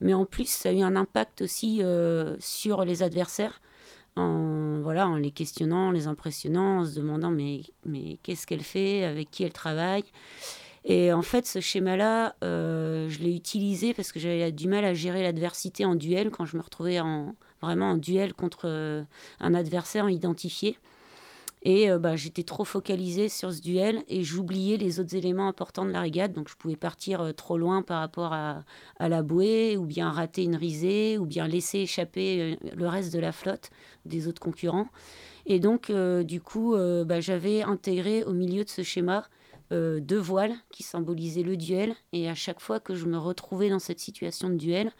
mais 0.00 0.14
en 0.14 0.24
plus, 0.24 0.48
ça 0.48 0.70
a 0.70 0.72
eu 0.72 0.80
un 0.80 0.96
impact 0.96 1.42
aussi 1.42 1.82
sur 2.38 2.84
les 2.86 3.02
adversaires. 3.02 3.60
En, 4.16 4.80
voilà, 4.82 5.08
en 5.08 5.16
les 5.16 5.30
questionnant, 5.30 5.88
en 5.88 5.90
les 5.90 6.06
impressionnant, 6.06 6.80
en 6.80 6.84
se 6.84 6.96
demandant, 6.96 7.30
mais, 7.30 7.62
mais 7.84 8.18
qu'est-ce 8.22 8.46
qu'elle 8.46 8.62
fait, 8.62 9.04
avec 9.04 9.30
qui 9.30 9.44
elle 9.44 9.52
travaille. 9.52 10.04
Et 10.84 11.12
en 11.12 11.22
fait, 11.22 11.46
ce 11.46 11.60
schéma-là, 11.60 12.34
euh, 12.42 13.08
je 13.08 13.18
l'ai 13.20 13.34
utilisé 13.34 13.94
parce 13.94 14.10
que 14.10 14.18
j'avais 14.18 14.50
du 14.52 14.68
mal 14.68 14.84
à 14.84 14.94
gérer 14.94 15.22
l'adversité 15.22 15.84
en 15.84 15.94
duel 15.94 16.30
quand 16.30 16.46
je 16.46 16.56
me 16.56 16.62
retrouvais 16.62 16.98
en, 17.00 17.34
vraiment 17.60 17.90
en 17.90 17.96
duel 17.96 18.32
contre 18.32 18.62
euh, 18.64 19.02
un 19.40 19.54
adversaire 19.54 20.08
identifié. 20.08 20.78
Et 21.68 21.90
euh, 21.90 21.98
bah, 21.98 22.16
j'étais 22.16 22.44
trop 22.44 22.64
focalisée 22.64 23.28
sur 23.28 23.52
ce 23.52 23.60
duel 23.60 24.02
et 24.08 24.24
j'oubliais 24.24 24.78
les 24.78 25.00
autres 25.00 25.14
éléments 25.14 25.48
importants 25.48 25.84
de 25.84 25.90
la 25.90 26.00
régate. 26.00 26.32
Donc 26.32 26.48
je 26.48 26.56
pouvais 26.56 26.76
partir 26.76 27.34
trop 27.36 27.58
loin 27.58 27.82
par 27.82 28.00
rapport 28.00 28.32
à, 28.32 28.64
la 28.98 29.22
bouée, 29.22 29.76
ou 29.76 29.84
bien 29.84 30.10
rater 30.10 30.44
une 30.44 30.56
risée, 30.56 31.18
ou 31.18 31.26
bien 31.26 31.46
laisser 31.46 31.80
échapper 31.80 32.58
le 32.74 32.88
reste 32.88 33.12
de 33.12 33.18
la 33.18 33.32
flotte 33.32 33.68
des 34.06 34.28
autres 34.28 34.40
concurrents. 34.40 34.88
Et 35.44 35.60
donc, 35.60 35.92
du 36.24 36.40
coup, 36.40 36.74
bah, 37.04 37.20
j'avais 37.20 37.62
intégré 37.62 38.24
au 38.24 38.32
milieu 38.32 38.64
de 38.64 38.70
ce 38.70 38.82
schéma 38.82 39.24
euh, 39.70 40.00
deux 40.00 40.18
voiles 40.18 40.54
qui 40.70 40.82
symbolisaient 40.82 41.42
le 41.42 41.56
duel. 41.56 41.94
Et 42.12 42.28
à 42.28 42.34
chaque 42.34 42.60
fois 42.60 42.80
que 42.80 42.94
je 42.94 43.04
me 43.04 43.18
retrouvais 43.18 43.68
dans 43.68 43.78
cette 43.78 44.00
situation 44.00 44.48
de 44.48 44.56
duel, 44.56 44.92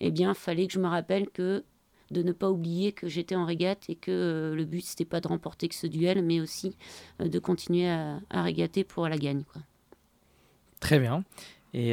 eh 0.00 0.12
bien, 0.12 0.34
fallait 0.34 0.68
que 0.68 0.72
je 0.72 0.78
me 0.78 0.86
rappelle 0.86 1.28
que 1.30 1.64
de 2.12 2.22
ne 2.22 2.32
pas 2.32 2.50
oublier 2.50 2.92
que 2.92 3.08
j'étais 3.08 3.34
en 3.34 3.44
régate 3.44 3.88
et 3.88 3.94
que 3.94 4.10
euh, 4.10 4.54
le 4.54 4.64
but 4.64 4.84
c'était 4.84 5.04
pas 5.04 5.20
de 5.20 5.28
remporter 5.28 5.68
que 5.68 5.74
ce 5.74 5.86
duel, 5.86 6.22
mais 6.22 6.40
aussi 6.40 6.76
euh, 7.20 7.28
de 7.28 7.38
continuer 7.38 7.88
à, 7.88 8.20
régater 8.30 8.84
pour 8.84 9.08
la 9.08 9.18
gagne. 9.18 9.44
Quoi. 9.52 9.62
Très 10.80 10.98
bien. 10.98 11.24
Et, 11.74 11.92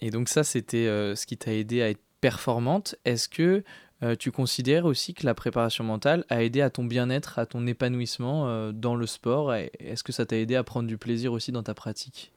et 0.00 0.10
donc 0.10 0.28
ça, 0.28 0.42
c'était 0.42 0.86
ce 0.86 1.24
qui 1.24 1.36
t'a 1.36 1.52
aidé 1.52 1.82
à 1.82 1.90
être 1.90 2.02
performante. 2.20 2.96
Est-ce 3.04 3.28
que 3.28 3.62
euh, 4.04 4.16
tu 4.16 4.30
considères 4.30 4.84
aussi 4.84 5.14
que 5.14 5.24
la 5.24 5.34
préparation 5.34 5.84
mentale 5.84 6.24
a 6.28 6.42
aidé 6.42 6.60
à 6.60 6.68
ton 6.68 6.84
bien-être, 6.84 7.38
à 7.38 7.46
ton 7.46 7.66
épanouissement 7.66 8.48
euh, 8.48 8.72
dans 8.72 8.96
le 8.96 9.06
sport 9.06 9.54
Est-ce 9.54 10.02
que 10.02 10.12
ça 10.12 10.26
t'a 10.26 10.36
aidé 10.36 10.56
à 10.56 10.64
prendre 10.64 10.88
du 10.88 10.98
plaisir 10.98 11.32
aussi 11.32 11.52
dans 11.52 11.62
ta 11.62 11.74
pratique? 11.74 12.32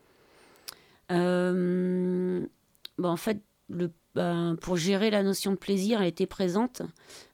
Euh, 1.12 2.46
bon, 2.98 3.10
En 3.10 3.18
fait, 3.18 3.42
le, 3.70 3.92
ben, 4.16 4.56
pour 4.62 4.78
gérer 4.78 5.10
la 5.10 5.24
notion 5.24 5.52
de 5.52 5.58
plaisir, 5.58 6.02
elle 6.02 6.08
était 6.08 6.26
présente. 6.26 6.82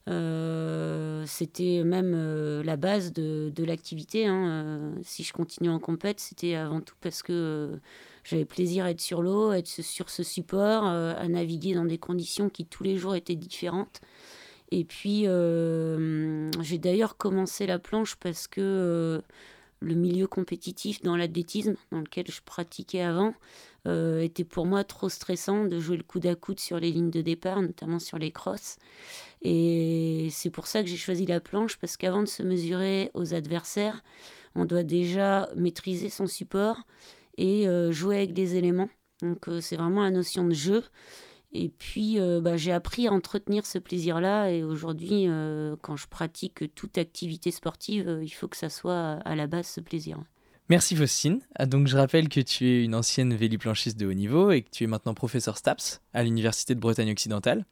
c'était 0.06 1.84
même 1.84 2.62
la 2.62 2.75
base 2.75 3.13
de, 3.13 3.52
de 3.56 3.63
l'activité. 3.63 4.25
Hein. 4.28 4.94
si 5.04 5.24
je 5.24 5.34
continue 5.34 5.70
en 5.70 5.80
compète, 5.80 6.20
c'était 6.20 6.56
avant 6.56 6.82
tout 6.82 6.96
parce 7.02 7.24
que 7.24 7.80
j'avais 8.24 8.46
plaisir 8.46 8.86
à 8.86 8.92
être 8.92 9.02
sur 9.02 9.22
l'eau, 9.22 9.50
à 9.50 9.60
être 9.60 9.68
sur 9.68 10.10
ce 10.10 10.24
support, 10.24 10.86
à 10.86 11.28
naviguer 11.28 11.74
dans 11.74 11.86
des 11.86 11.98
conditions 11.98 12.50
qui 12.50 12.66
tous 12.66 12.84
les 12.84 12.98
jours 12.98 13.16
étaient 13.16 13.36
différentes. 13.36 14.02
Et 14.74 14.86
puis, 14.86 15.28
euh, 15.28 16.50
j'ai 16.63 16.80
d'ailleurs 16.80 17.16
commencé 17.16 17.68
la 17.68 17.78
planche 17.78 18.16
parce 18.16 18.48
que 18.48 18.60
euh, 18.60 19.22
le 19.84 19.96
milieu 19.96 20.28
compétitif 20.28 21.02
dans 21.02 21.16
l'athlétisme, 21.16 21.75
dans 21.92 22.00
lequel 22.00 22.25
je 22.30 22.42
pratiquais 22.42 23.02
avant, 23.02 23.34
euh, 23.86 24.22
était 24.22 24.44
pour 24.44 24.66
moi 24.66 24.84
trop 24.84 25.10
stressant 25.10 25.66
de 25.66 25.80
jouer 25.80 25.98
le 25.98 26.04
coude 26.04 26.25
à 26.25 26.36
coude 26.36 26.60
sur 26.60 26.80
les 26.80 26.92
lignes 26.92 27.12
de 27.12 27.22
départ, 27.22 27.62
notamment 27.62 28.00
sur 28.00 28.18
les 28.18 28.32
crosses. 28.32 28.78
Et 29.42 30.30
c'est 30.32 30.50
pour 30.50 30.68
ça 30.68 30.82
que 30.82 30.90
j'ai 30.90 30.98
choisi 30.98 31.25
la 31.25 31.40
planche, 31.40 31.78
parce 31.78 31.98
qu'avant 31.98 32.22
de 32.22 32.28
se 32.28 32.44
mesurer 32.44 33.12
aux 33.13 33.34
adversaires, 33.34 34.04
on 34.56 34.66
doit 34.66 34.84
déjà 34.84 35.50
maîtriser 35.56 36.10
son 36.10 36.28
support 36.28 36.78
et 37.38 37.68
jouer 37.92 38.18
avec 38.18 38.34
des 38.34 38.56
éléments. 38.56 38.90
Donc 39.22 39.50
c'est 39.62 39.75
vraiment 39.75 40.04
la 40.04 40.12
notion 40.12 40.46
de 40.46 40.54
jeu. 40.54 40.84
Et 41.53 41.69
puis, 41.69 42.17
bah, 42.41 42.57
j'ai 42.57 42.72
appris 42.72 43.07
à 43.07 43.13
entretenir 43.13 43.65
ce 43.65 43.77
plaisir-là. 43.77 44.50
Et 44.51 44.63
aujourd'hui, 44.63 45.27
quand 45.81 45.95
je 45.95 46.07
pratique 46.07 46.74
toute 46.75 46.98
activité 46.98 47.51
sportive, 47.51 48.19
il 48.22 48.29
faut 48.29 48.48
que 48.48 48.57
ça 48.57 48.69
soit 48.69 49.19
à 49.24 49.36
la 49.36 49.48
base 49.48 49.67
ce 49.67 49.79
plaisir. 49.79 50.19
Merci 50.69 50.95
Faustine. 50.95 51.41
Ah, 51.55 51.65
donc 51.65 51.88
je 51.88 51.98
rappelle 51.98 52.29
que 52.29 52.39
tu 52.39 52.67
es 52.67 52.83
une 52.83 52.95
ancienne 52.95 53.36
véliplanchiste 53.36 54.00
de 54.00 54.07
haut 54.07 54.13
niveau 54.13 54.51
et 54.51 54.62
que 54.62 54.69
tu 54.72 54.86
es 54.86 54.88
maintenant 54.88 55.13
professeur 55.13 55.57
STAPS 55.57 56.01
à 56.13 56.24
l'Université 56.24 56.74
de 56.74 56.79
Bretagne 56.79 57.12
occidentale. 57.12 57.65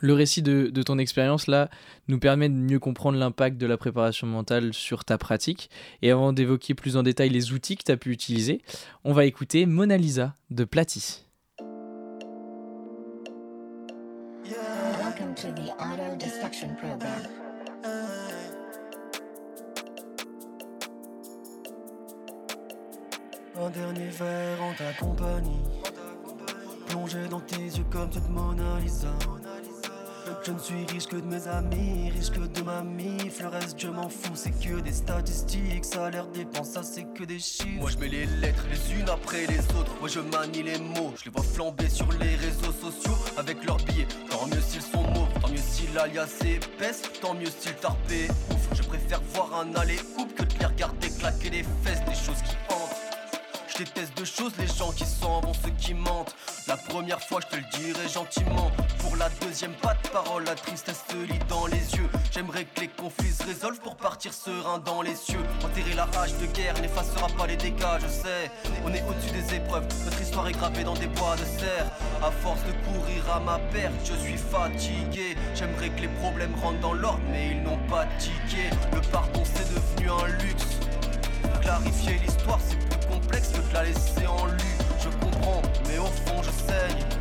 Le 0.00 0.14
récit 0.14 0.42
de, 0.42 0.70
ton 0.82 0.98
expérience 0.98 1.46
là 1.46 1.68
nous 2.08 2.18
permet 2.18 2.48
de 2.48 2.54
mieux 2.54 2.78
comprendre 2.78 3.18
l'impact 3.18 3.58
de 3.58 3.66
la 3.66 3.76
préparation 3.76 4.26
mentale 4.26 4.72
sur 4.72 5.04
ta 5.04 5.18
pratique. 5.18 5.68
Et 6.00 6.10
avant 6.10 6.32
d'évoquer 6.32 6.74
plus 6.74 6.96
en 6.96 7.02
détail 7.02 7.28
les 7.28 7.52
outils 7.52 7.76
que 7.76 7.84
tu 7.84 7.92
as 7.92 7.96
pu 7.98 8.10
utiliser, 8.10 8.62
on 9.04 9.12
va 9.12 9.26
écouter 9.26 9.66
Mona 9.66 9.98
Lisa 9.98 10.34
de 10.50 10.64
Platy. 10.64 11.23
Un 23.56 23.70
dernier 23.70 24.08
verre 24.08 24.62
en 24.62 24.72
ta 24.74 24.92
compagnie. 24.94 25.62
Plongé 26.88 27.28
dans 27.28 27.40
tes 27.40 27.56
yeux 27.56 27.84
comme 27.90 28.08
toute 28.08 28.28
Mona 28.30 28.78
Lisa. 28.80 29.08
Je 30.42 30.52
ne 30.52 30.58
suis 30.58 30.86
riche 30.86 31.06
que 31.06 31.16
de 31.16 31.26
mes 31.26 31.46
amis, 31.48 32.10
riche 32.10 32.30
que 32.30 32.40
de 32.40 32.62
ma 32.62 32.82
mif. 32.82 33.40
Le 33.40 33.48
reste, 33.48 33.78
je 33.78 33.88
m'en 33.88 34.08
fous, 34.08 34.34
c'est 34.34 34.50
que 34.50 34.80
des 34.80 34.92
statistiques. 34.92 35.84
Salaire, 35.84 36.26
dépense, 36.26 36.70
ça 36.70 36.82
c'est 36.82 37.04
que 37.14 37.24
des 37.24 37.38
chiffres. 37.38 37.80
Moi, 37.80 37.90
je 37.90 37.98
mets 37.98 38.08
les 38.08 38.26
lettres 38.26 38.64
les 38.70 39.00
unes 39.00 39.08
après 39.08 39.46
les 39.46 39.60
autres. 39.78 39.92
Moi, 40.00 40.08
je 40.08 40.20
manie 40.20 40.62
les 40.62 40.78
mots. 40.78 41.12
Je 41.16 41.26
les 41.26 41.30
vois 41.30 41.42
flamber 41.42 41.88
sur 41.88 42.10
les 42.12 42.36
réseaux 42.36 42.72
sociaux 42.72 43.16
avec 43.36 43.64
leurs 43.64 43.78
billets. 43.78 44.08
Tant 44.30 44.46
mieux 44.46 44.60
s'ils 44.60 44.82
sont 44.82 45.02
mauves, 45.02 45.28
tant 45.40 45.48
mieux 45.48 45.56
si 45.56 45.86
l'alias 45.94 46.28
épaisse, 46.44 47.02
tant 47.20 47.34
mieux 47.34 47.50
s'ils 47.58 47.74
tarpé. 47.76 48.28
Ouf, 48.50 48.68
je 48.76 48.82
préfère 48.82 49.20
voir 49.34 49.54
un 49.54 49.74
aller 49.74 49.98
oup 50.18 50.32
que 50.34 50.42
de 50.42 50.58
les 50.58 50.66
regarder 50.66 51.08
claquer 51.08 51.50
les 51.50 51.62
fesses, 51.82 52.04
des 52.04 52.14
choses 52.14 52.42
qui 52.42 52.54
je 53.74 53.82
déteste 53.82 54.16
deux 54.16 54.24
choses, 54.24 54.52
les 54.58 54.68
gens 54.68 54.92
qui 54.92 55.04
sont 55.04 55.40
bon, 55.40 55.52
ceux 55.52 55.70
qui 55.70 55.94
mentent. 55.94 56.34
La 56.68 56.76
première 56.76 57.20
fois, 57.20 57.40
je 57.42 57.56
te 57.56 57.60
le 57.60 57.64
dirai 57.72 58.08
gentiment. 58.08 58.70
La 59.18 59.30
deuxième, 59.40 59.72
pas 59.74 59.94
de 59.94 60.08
parole, 60.08 60.44
la 60.44 60.54
tristesse 60.54 61.02
se 61.08 61.16
lit 61.16 61.38
dans 61.48 61.66
les 61.66 61.94
yeux. 61.94 62.10
J'aimerais 62.30 62.64
que 62.64 62.80
les 62.80 62.88
conflits 62.88 63.32
se 63.32 63.44
résolvent 63.44 63.80
pour 63.80 63.96
partir 63.96 64.34
serein 64.34 64.78
dans 64.78 65.00
les 65.00 65.14
cieux. 65.14 65.40
Enterrer 65.64 65.94
la 65.94 66.04
rage 66.04 66.34
de 66.38 66.46
guerre 66.46 66.74
n'effacera 66.82 67.28
pas 67.28 67.46
les 67.46 67.56
dégâts, 67.56 68.00
je 68.02 68.08
sais. 68.08 68.50
On 68.84 68.92
est 68.92 69.02
au-dessus 69.08 69.30
des 69.30 69.54
épreuves, 69.54 69.86
notre 70.04 70.20
histoire 70.20 70.48
est 70.48 70.52
gravée 70.52 70.84
dans 70.84 70.94
des 70.94 71.06
bois 71.06 71.36
de 71.36 71.44
serre. 71.58 71.86
À 72.22 72.30
force 72.30 72.60
de 72.64 72.72
courir 72.86 73.34
à 73.34 73.40
ma 73.40 73.58
perte, 73.72 73.94
je 74.04 74.14
suis 74.14 74.36
fatigué. 74.36 75.36
J'aimerais 75.54 75.88
que 75.88 76.02
les 76.02 76.08
problèmes 76.08 76.54
rentrent 76.56 76.80
dans 76.80 76.92
l'ordre, 76.92 77.22
mais 77.30 77.52
ils 77.52 77.62
n'ont 77.62 77.80
pas 77.88 78.04
tiqué. 78.18 78.68
Le 78.92 79.00
pardon, 79.10 79.42
c'est 79.44 79.72
devenu 79.72 80.10
un 80.10 80.26
luxe. 80.42 80.80
Clarifier 81.62 82.18
l'histoire, 82.18 82.58
c'est 82.60 83.08
complexe 83.08 83.52
que 83.52 83.68
de 83.70 83.74
la 83.74 83.84
laisser 83.84 84.26
en 84.26 84.46
lui. 84.46 84.74
Je 85.00 85.08
comprends, 85.24 85.62
mais 85.86 85.98
au 85.98 86.06
fond 86.06 86.42
je 86.42 86.50
saigne. 86.50 87.13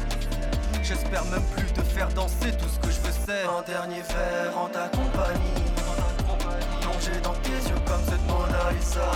J'espère 0.83 1.23
même 1.25 1.41
plus 1.55 1.71
te 1.71 1.81
faire 1.81 2.09
danser 2.09 2.51
tout 2.57 2.67
ce 2.67 2.77
que 2.79 2.93
je 2.93 2.99
veux 2.99 3.13
c'est 3.25 3.45
un 3.45 3.61
dernier 3.61 4.01
verre 4.01 4.57
en 4.57 4.67
ta 4.67 4.89
compagnie. 4.89 5.63
Plongé 6.81 7.21
dans 7.23 7.33
tes 7.35 7.51
yeux 7.51 7.79
comme 7.87 8.03
cette 8.03 8.27
Mona 8.27 8.71
Lisa. 8.71 9.09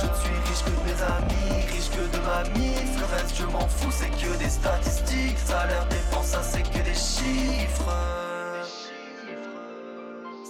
Je 0.00 0.06
ne 0.06 0.14
suis 0.14 0.38
riche 0.48 0.64
que 0.64 0.70
de 0.70 0.84
mes 0.86 1.02
amis, 1.02 1.66
riche 1.66 1.90
que 1.90 2.16
de 2.16 2.20
ma 2.24 2.44
mise. 2.58 2.98
Le 2.98 3.04
reste 3.14 3.36
je 3.36 3.44
m'en 3.44 3.68
fous, 3.68 3.92
c'est 3.92 4.10
que 4.10 4.38
des 4.38 4.48
statistiques. 4.48 5.38
Salaire, 5.38 5.86
dépense, 5.90 6.28
ça 6.28 6.42
c'est 6.42 6.62
que 6.62 6.82
des 6.82 6.94
chiffres. 6.94 7.92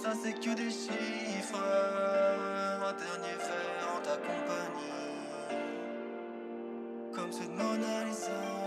Ça 0.01 0.13
c'est 0.23 0.33
que 0.33 0.55
des 0.55 0.71
chiffres. 0.71 1.59
Un 2.81 2.93
dernier 2.93 3.35
verre 3.37 3.89
en 3.95 4.01
ta 4.01 4.15
compagnie. 4.15 4.99
Plus 7.11 7.47
de 7.47 8.58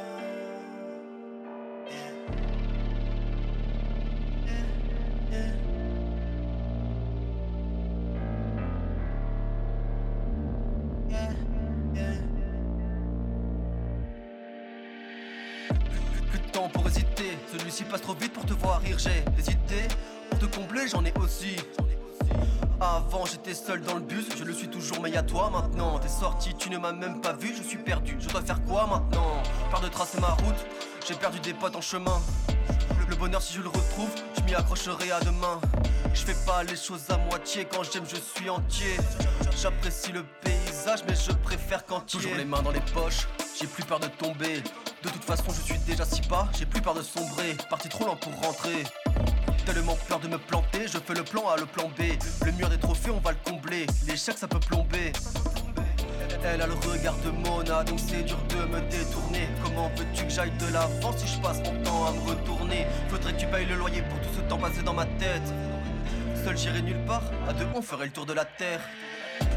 temps 16.62 16.69
pour 16.69 16.87
hésiter, 16.87 17.38
celui-ci 17.50 17.85
passe 17.85 18.02
trop 18.02 18.14
vite 18.14 18.33
pour 18.33 18.45
te 18.45 18.52
voir 18.54 18.81
rire. 18.81 18.97
J'ai 18.99 19.23
des 19.37 19.50
idées 19.50 19.88
pour 20.31 20.38
te 20.38 20.47
combler, 20.47 20.88
j'en 20.88 21.04
ai 21.04 21.12
aussi. 21.19 21.57
Avant 22.81 23.25
j'étais 23.26 23.54
seul 23.54 23.81
dans 23.83 23.95
le 23.95 24.00
bus, 24.00 24.26
je 24.37 24.45
le 24.45 24.52
suis 24.52 24.69
toujours 24.69 25.00
mais 25.00 25.11
y'a 25.11 25.23
toi 25.23 25.50
maintenant. 25.50 25.99
T'es 25.99 26.09
sorti, 26.09 26.54
tu 26.54 26.71
ne 26.71 26.78
m'as 26.78 26.92
même 26.92 27.21
pas 27.21 27.33
vu, 27.33 27.54
je 27.57 27.62
suis 27.62 27.78
perdu, 27.78 28.16
je 28.21 28.28
dois 28.28 28.42
faire 28.42 28.62
quoi 28.64 28.87
maintenant? 28.87 29.42
Par 29.71 29.81
de 29.81 29.88
tracer 29.88 30.21
ma 30.21 30.31
route, 30.31 30.66
j'ai 31.07 31.14
perdu 31.14 31.38
des 31.40 31.54
potes 31.54 31.76
en 31.76 31.81
chemin. 31.81 32.21
Le 33.09 33.16
bonheur 33.16 33.42
si 33.42 33.54
je 33.54 33.61
le 33.61 33.69
retrouve, 33.69 34.11
je 34.37 34.42
m'y 34.42 34.54
accrocherai 34.54 35.12
à 35.12 35.21
demain. 35.21 35.61
Je 36.14 36.23
fais 36.23 36.47
pas 36.47 36.64
les 36.64 36.76
choses 36.76 37.11
à 37.11 37.19
moitié, 37.19 37.66
quand 37.71 37.83
j'aime 37.83 38.04
je 38.07 38.16
suis 38.16 38.50
entier. 38.50 38.97
J'apprécie 39.57 40.12
le 40.12 40.25
paysage 40.42 41.00
mais 41.07 41.14
je 41.14 41.33
préfère 41.33 41.85
quand 41.87 42.00
Toujours 42.07 42.35
les 42.37 42.45
mains 42.45 42.62
dans 42.62 42.73
les 42.73 42.81
poches, 42.81 43.28
j'ai 43.59 43.66
plus 43.66 43.85
peur 43.85 44.00
de 44.00 44.07
tomber 44.07 44.62
De 45.02 45.09
toute 45.09 45.25
façon 45.25 45.44
je 45.49 45.62
suis 45.62 45.78
déjà 45.80 46.04
si 46.04 46.21
bas, 46.23 46.49
j'ai 46.59 46.66
plus 46.66 46.80
peur 46.80 46.94
de 46.94 47.02
sombrer 47.02 47.56
Parti 47.68 47.88
trop 47.88 48.06
lent 48.06 48.16
pour 48.16 48.35
rentrer 48.40 48.85
Tellement 49.66 49.97
peur 50.09 50.18
de 50.18 50.28
me 50.28 50.38
planter, 50.38 50.88
je 50.88 50.99
fais 50.99 51.14
le 51.14 51.23
plan 51.23 51.49
A, 51.49 51.56
le 51.56 51.66
plan 51.66 51.88
B. 51.97 52.02
Le 52.44 52.52
mur 52.52 52.68
des 52.68 52.78
trophées, 52.78 53.11
on 53.11 53.21
va 53.21 53.30
le 53.30 53.38
combler. 53.44 53.87
L'échec, 54.09 54.37
ça 54.37 54.49
peut 54.49 54.59
plomber. 54.59 55.12
Elle 56.44 56.61
a 56.61 56.66
le 56.66 56.75
regard 56.75 57.14
de 57.18 57.30
Mona, 57.30 57.85
donc 57.85 58.00
c'est 58.00 58.25
dur 58.25 58.38
de 58.49 58.56
me 58.56 58.80
détourner. 58.90 59.49
Comment 59.62 59.88
veux-tu 59.97 60.25
que 60.25 60.30
j'aille 60.30 60.50
de 60.50 60.73
l'avant 60.73 61.16
si 61.16 61.28
je 61.28 61.40
passe 61.40 61.59
mon 61.59 61.80
temps 61.85 62.06
à 62.06 62.11
me 62.11 62.28
retourner? 62.28 62.87
Faudrait 63.09 63.32
que 63.35 63.38
tu 63.38 63.47
payes 63.47 63.66
le 63.66 63.76
loyer 63.76 64.02
pour 64.02 64.18
tout 64.18 64.35
ce 64.35 64.40
temps 64.49 64.59
passé 64.59 64.82
dans 64.82 64.94
ma 64.94 65.06
tête. 65.06 65.54
Seul 66.44 66.59
j'irai 66.59 66.82
nulle 66.82 67.04
part, 67.06 67.23
à 67.49 67.52
deux 67.52 67.66
on 67.76 67.82
ferait 67.82 68.06
le 68.06 68.12
tour 68.12 68.26
de 68.26 68.32
la 68.32 68.44
terre. 68.44 68.80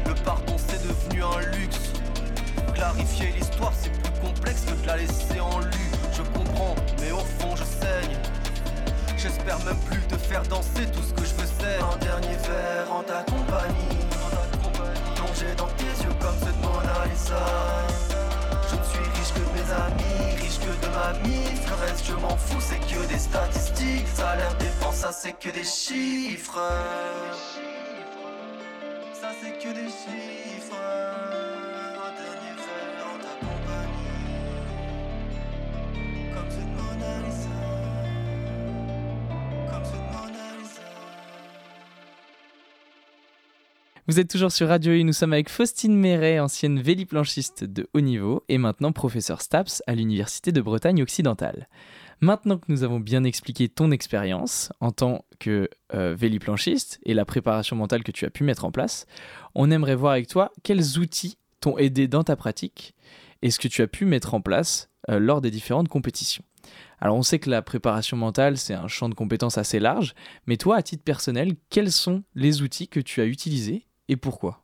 Le 0.06 0.14
pardon 0.14 0.56
c'est 0.56 0.86
devenu 0.86 1.24
un 1.24 1.40
luxe. 1.56 1.92
Clarifier 2.74 3.32
l'histoire 3.36 3.72
c'est 3.74 4.05
complexe 4.36 4.64
que 4.64 4.82
de 4.82 4.86
la 4.86 4.96
laisser 4.96 5.40
en 5.40 5.60
lu. 5.60 5.90
Je 6.12 6.22
comprends, 6.22 6.74
mais 7.00 7.12
au 7.12 7.18
fond 7.18 7.54
je 7.56 7.64
saigne. 7.64 8.16
J'espère 9.16 9.58
même 9.64 9.78
plus 9.90 10.00
te 10.02 10.16
faire 10.16 10.42
danser 10.44 10.86
tout 10.92 11.02
ce 11.02 11.12
que 11.12 11.24
je 11.24 11.34
veux 11.34 11.46
c'est 11.58 11.78
Un 11.82 11.96
dernier 11.98 12.36
verre 12.36 12.92
en 12.92 13.02
ta 13.02 13.22
compagnie. 13.24 14.04
Plongé 15.16 15.54
dans 15.56 15.68
tes 15.78 16.04
yeux 16.04 16.14
comme 16.20 16.36
ceux 16.40 16.52
de 16.52 16.62
Mona 16.62 17.06
Lisa. 17.10 17.46
Je 18.70 18.76
ne 18.76 18.84
suis 18.84 19.10
riche 19.18 19.32
que 19.32 19.40
de 19.40 19.52
mes 19.56 19.72
amis, 19.72 20.42
riche 20.42 20.58
que 20.58 20.86
de 20.86 20.92
ma 20.92 21.12
mise 21.26 21.60
Le 21.68 21.86
reste 21.86 22.06
je 22.06 22.12
m'en 22.14 22.36
fous 22.36 22.60
c'est 22.60 22.80
que 22.80 23.06
des 23.06 23.18
statistiques. 23.18 24.08
Salaire, 24.14 24.54
dépense, 24.58 24.96
ça 24.96 25.12
c'est 25.12 25.32
que 25.32 25.50
des 25.50 25.64
chiffres. 25.64 26.60
Ça 29.20 29.28
c'est 29.40 29.58
que 29.58 29.72
des 29.74 29.88
chiffres 29.88 31.35
Vous 44.08 44.20
êtes 44.20 44.30
toujours 44.30 44.52
sur 44.52 44.68
Radio 44.68 44.92
I, 44.94 45.02
nous 45.02 45.12
sommes 45.12 45.32
avec 45.32 45.48
Faustine 45.48 45.96
Méret, 45.96 46.38
ancienne 46.38 46.80
véliplanchiste 46.80 47.64
de 47.64 47.88
haut 47.92 48.00
niveau 48.00 48.44
et 48.48 48.56
maintenant 48.56 48.92
professeur 48.92 49.42
STAPS 49.42 49.82
à 49.88 49.96
l'Université 49.96 50.52
de 50.52 50.60
Bretagne 50.60 51.02
occidentale. 51.02 51.68
Maintenant 52.20 52.56
que 52.56 52.66
nous 52.68 52.84
avons 52.84 53.00
bien 53.00 53.24
expliqué 53.24 53.68
ton 53.68 53.90
expérience 53.90 54.72
en 54.78 54.92
tant 54.92 55.24
que 55.40 55.68
euh, 55.92 56.14
véliplanchiste 56.16 57.00
et 57.04 57.14
la 57.14 57.24
préparation 57.24 57.74
mentale 57.74 58.04
que 58.04 58.12
tu 58.12 58.24
as 58.24 58.30
pu 58.30 58.44
mettre 58.44 58.64
en 58.64 58.70
place, 58.70 59.06
on 59.56 59.72
aimerait 59.72 59.96
voir 59.96 60.12
avec 60.12 60.28
toi 60.28 60.52
quels 60.62 61.00
outils 61.00 61.36
t'ont 61.60 61.76
aidé 61.76 62.06
dans 62.06 62.22
ta 62.22 62.36
pratique 62.36 62.94
et 63.42 63.50
ce 63.50 63.58
que 63.58 63.68
tu 63.68 63.82
as 63.82 63.86
pu 63.86 64.04
mettre 64.04 64.34
en 64.34 64.40
place 64.40 64.90
euh, 65.10 65.18
lors 65.18 65.40
des 65.40 65.50
différentes 65.50 65.88
compétitions. 65.88 66.44
Alors 67.00 67.16
on 67.16 67.22
sait 67.22 67.38
que 67.38 67.50
la 67.50 67.62
préparation 67.62 68.16
mentale, 68.16 68.56
c'est 68.56 68.74
un 68.74 68.88
champ 68.88 69.08
de 69.08 69.14
compétences 69.14 69.58
assez 69.58 69.78
large, 69.78 70.14
mais 70.46 70.56
toi, 70.56 70.76
à 70.76 70.82
titre 70.82 71.04
personnel, 71.04 71.54
quels 71.70 71.92
sont 71.92 72.22
les 72.34 72.62
outils 72.62 72.88
que 72.88 73.00
tu 73.00 73.20
as 73.20 73.26
utilisés 73.26 73.86
et 74.08 74.16
pourquoi? 74.16 74.62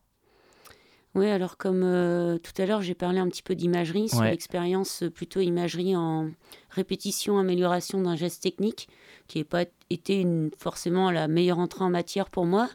Oui, 1.14 1.26
alors 1.26 1.58
comme 1.58 1.82
euh, 1.84 2.38
tout 2.38 2.60
à 2.60 2.64
l'heure, 2.64 2.80
j'ai 2.80 2.94
parlé 2.94 3.18
un 3.18 3.28
petit 3.28 3.42
peu 3.42 3.54
d'imagerie, 3.54 4.08
sur 4.08 4.22
l'expérience 4.22 5.02
euh, 5.02 5.10
plutôt 5.10 5.40
imagerie 5.40 5.94
en 5.94 6.30
répétition, 6.70 7.38
amélioration 7.38 8.00
d'un 8.00 8.16
geste 8.16 8.42
technique, 8.42 8.88
qui 9.28 9.38
n'a 9.38 9.44
pas 9.44 9.64
été 9.90 10.18
une, 10.18 10.50
forcément 10.56 11.10
la 11.10 11.28
meilleure 11.28 11.58
entrée 11.58 11.84
en 11.84 11.90
matière 11.90 12.30
pour 12.30 12.46
moi. 12.46 12.70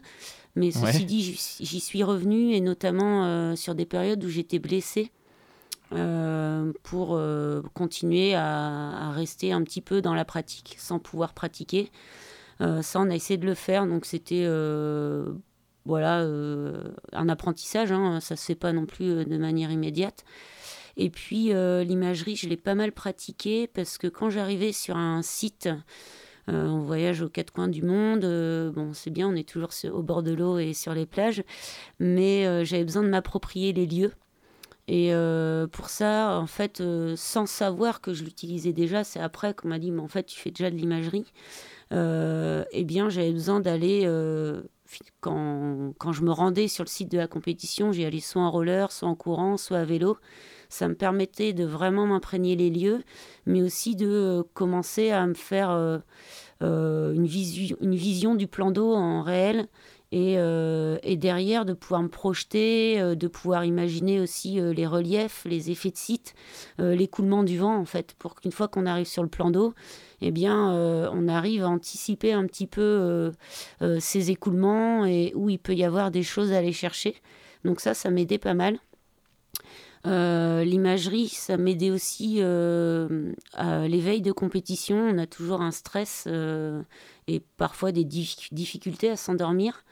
Mais 0.54 0.70
ceci 0.70 1.00
Ouais. 1.00 1.04
dit, 1.04 1.22
j'y 1.22 1.64
j'y 1.64 1.80
suis 1.80 2.04
revenue 2.04 2.52
et 2.52 2.60
notamment 2.60 3.24
euh, 3.24 3.56
sur 3.56 3.74
des 3.74 3.86
périodes 3.86 4.24
où 4.24 4.28
j'étais 4.28 4.60
blessée 4.60 5.10
euh, 5.92 6.72
pour 6.82 7.16
euh, 7.16 7.62
continuer 7.72 8.34
à, 8.34 9.10
rester 9.12 9.52
un 9.52 9.62
petit 9.62 9.80
peu 9.80 10.02
dans 10.02 10.12
la 10.14 10.26
pratique 10.26 10.76
sans 10.78 10.98
pouvoir 10.98 11.32
pratiquer. 11.32 11.90
Euh, 12.60 12.82
ça, 12.82 13.00
on 13.00 13.08
a 13.10 13.14
essayé 13.14 13.38
de 13.38 13.46
le 13.46 13.54
faire, 13.54 13.86
donc 13.86 14.04
c'était 14.04 14.46
voilà 15.86 16.18
un 17.12 17.28
apprentissage. 17.28 17.92
Hein, 17.92 18.20
ça 18.20 18.36
se 18.36 18.44
fait 18.44 18.54
pas 18.54 18.72
non 18.72 18.84
plus 18.84 19.24
de 19.24 19.38
manière 19.38 19.70
immédiate. 19.70 20.24
Et 20.96 21.10
puis 21.10 21.52
l'imagerie, 21.52 22.36
je 22.36 22.48
l'ai 22.48 22.56
pas 22.56 22.74
mal 22.74 22.92
pratiquée 22.92 23.66
parce 23.68 23.96
que 23.96 24.06
quand 24.06 24.28
j'arrivais 24.28 24.72
sur 24.72 24.96
un 24.96 25.22
site, 25.22 25.70
on 26.48 26.80
voyage 26.80 27.22
aux 27.22 27.28
quatre 27.30 27.52
coins 27.52 27.68
du 27.68 27.82
monde. 27.82 28.20
bon, 28.74 28.92
c'est 28.92 29.10
bien, 29.10 29.28
on 29.28 29.34
est 29.34 29.48
toujours 29.48 29.70
au 29.92 30.02
bord 30.02 30.22
de 30.22 30.32
l'eau 30.32 30.58
et 30.58 30.74
sur 30.74 30.92
les 30.92 31.06
plages, 31.06 31.42
mais 31.98 32.64
j'avais 32.66 32.84
besoin 32.84 33.02
de 33.02 33.08
m'approprier 33.08 33.72
les 33.72 33.86
lieux. 33.86 34.12
Et 34.88 35.12
euh, 35.12 35.66
pour 35.66 35.90
ça, 35.90 36.38
en 36.40 36.46
fait, 36.46 36.80
euh, 36.80 37.14
sans 37.14 37.44
savoir 37.44 38.00
que 38.00 38.14
je 38.14 38.24
l'utilisais 38.24 38.72
déjà, 38.72 39.04
c'est 39.04 39.20
après 39.20 39.52
qu'on 39.52 39.68
m'a 39.68 39.78
dit, 39.78 39.90
mais 39.90 40.00
en 40.00 40.08
fait, 40.08 40.24
tu 40.24 40.40
fais 40.40 40.50
déjà 40.50 40.70
de 40.70 40.76
l'imagerie. 40.76 41.26
Euh, 41.92 42.64
eh 42.72 42.84
bien, 42.84 43.10
j'avais 43.10 43.32
besoin 43.32 43.60
d'aller, 43.60 44.08
quand, 45.20 45.92
je 46.10 46.22
me 46.22 46.30
rendais 46.30 46.68
sur 46.68 46.84
le 46.84 46.88
site 46.88 47.10
de 47.10 47.18
la 47.18 47.28
compétition, 47.28 47.92
j'y 47.92 48.06
allais 48.06 48.20
soit 48.20 48.40
en 48.40 48.50
roller, 48.50 48.90
soit 48.90 49.08
en 49.08 49.14
courant, 49.14 49.58
soit 49.58 49.78
à 49.78 49.84
vélo. 49.84 50.16
Ça 50.70 50.88
me 50.88 50.94
permettait 50.94 51.52
de 51.52 51.64
vraiment 51.64 52.06
m'imprégner 52.06 52.56
les 52.56 52.70
lieux, 52.70 53.02
mais 53.44 53.60
aussi 53.60 53.94
de 53.94 54.42
commencer 54.54 55.10
à 55.10 55.26
me 55.26 55.34
faire 55.34 56.00
une 56.62 57.26
vision 57.26 58.34
du 58.36 58.46
plan 58.46 58.70
d'eau 58.70 58.94
en 58.94 59.20
réel 59.20 59.68
et, 60.10 60.34
euh, 60.38 60.98
et 61.02 61.16
derrière 61.16 61.64
de 61.64 61.74
pouvoir 61.74 62.02
me 62.02 62.08
projeter, 62.08 63.00
euh, 63.00 63.14
de 63.14 63.28
pouvoir 63.28 63.64
imaginer 63.64 64.20
aussi 64.20 64.58
euh, 64.58 64.72
les 64.72 64.86
reliefs, 64.86 65.42
les 65.44 65.70
effets 65.70 65.90
de 65.90 65.96
site, 65.96 66.34
l'écoulement 66.78 67.42
du 67.42 67.58
vent 67.58 67.76
en 67.76 67.84
fait, 67.84 68.14
pour 68.18 68.34
qu'une 68.34 68.52
fois 68.52 68.68
qu'on 68.68 68.86
arrive 68.86 69.06
sur 69.06 69.22
le 69.22 69.28
plan 69.28 69.50
d'eau, 69.50 69.74
eh 70.20 70.30
bien 70.30 70.72
on 71.12 71.28
arrive 71.28 71.64
à 71.64 71.68
anticiper 71.68 72.32
un 72.32 72.46
petit 72.46 72.66
peu 72.66 73.32
ces 73.98 74.30
écoulements 74.30 75.04
et 75.04 75.32
où 75.34 75.50
il 75.50 75.58
peut 75.58 75.74
y 75.74 75.84
avoir 75.84 76.10
des 76.10 76.22
choses 76.22 76.52
à 76.52 76.58
aller 76.58 76.72
chercher. 76.72 77.16
Donc 77.64 77.80
ça, 77.80 77.94
ça 77.94 78.10
m'aidait 78.10 78.38
pas 78.38 78.54
mal. 78.54 78.78
Euh, 80.06 80.64
L'imagerie, 80.64 81.28
ça 81.28 81.56
m'aidait 81.56 81.90
aussi 81.90 82.36
euh, 82.38 83.32
à 83.54 83.88
l'éveil 83.88 84.22
de 84.22 84.32
compétition. 84.32 84.96
On 84.96 85.18
a 85.18 85.26
toujours 85.26 85.60
un 85.60 85.70
stress 85.70 86.24
euh, 86.26 86.82
et 87.26 87.40
parfois 87.56 87.92
des 87.92 88.04
dif- 88.04 88.52
difficultés 88.52 89.10
à 89.10 89.16
s'endormir. 89.16 89.84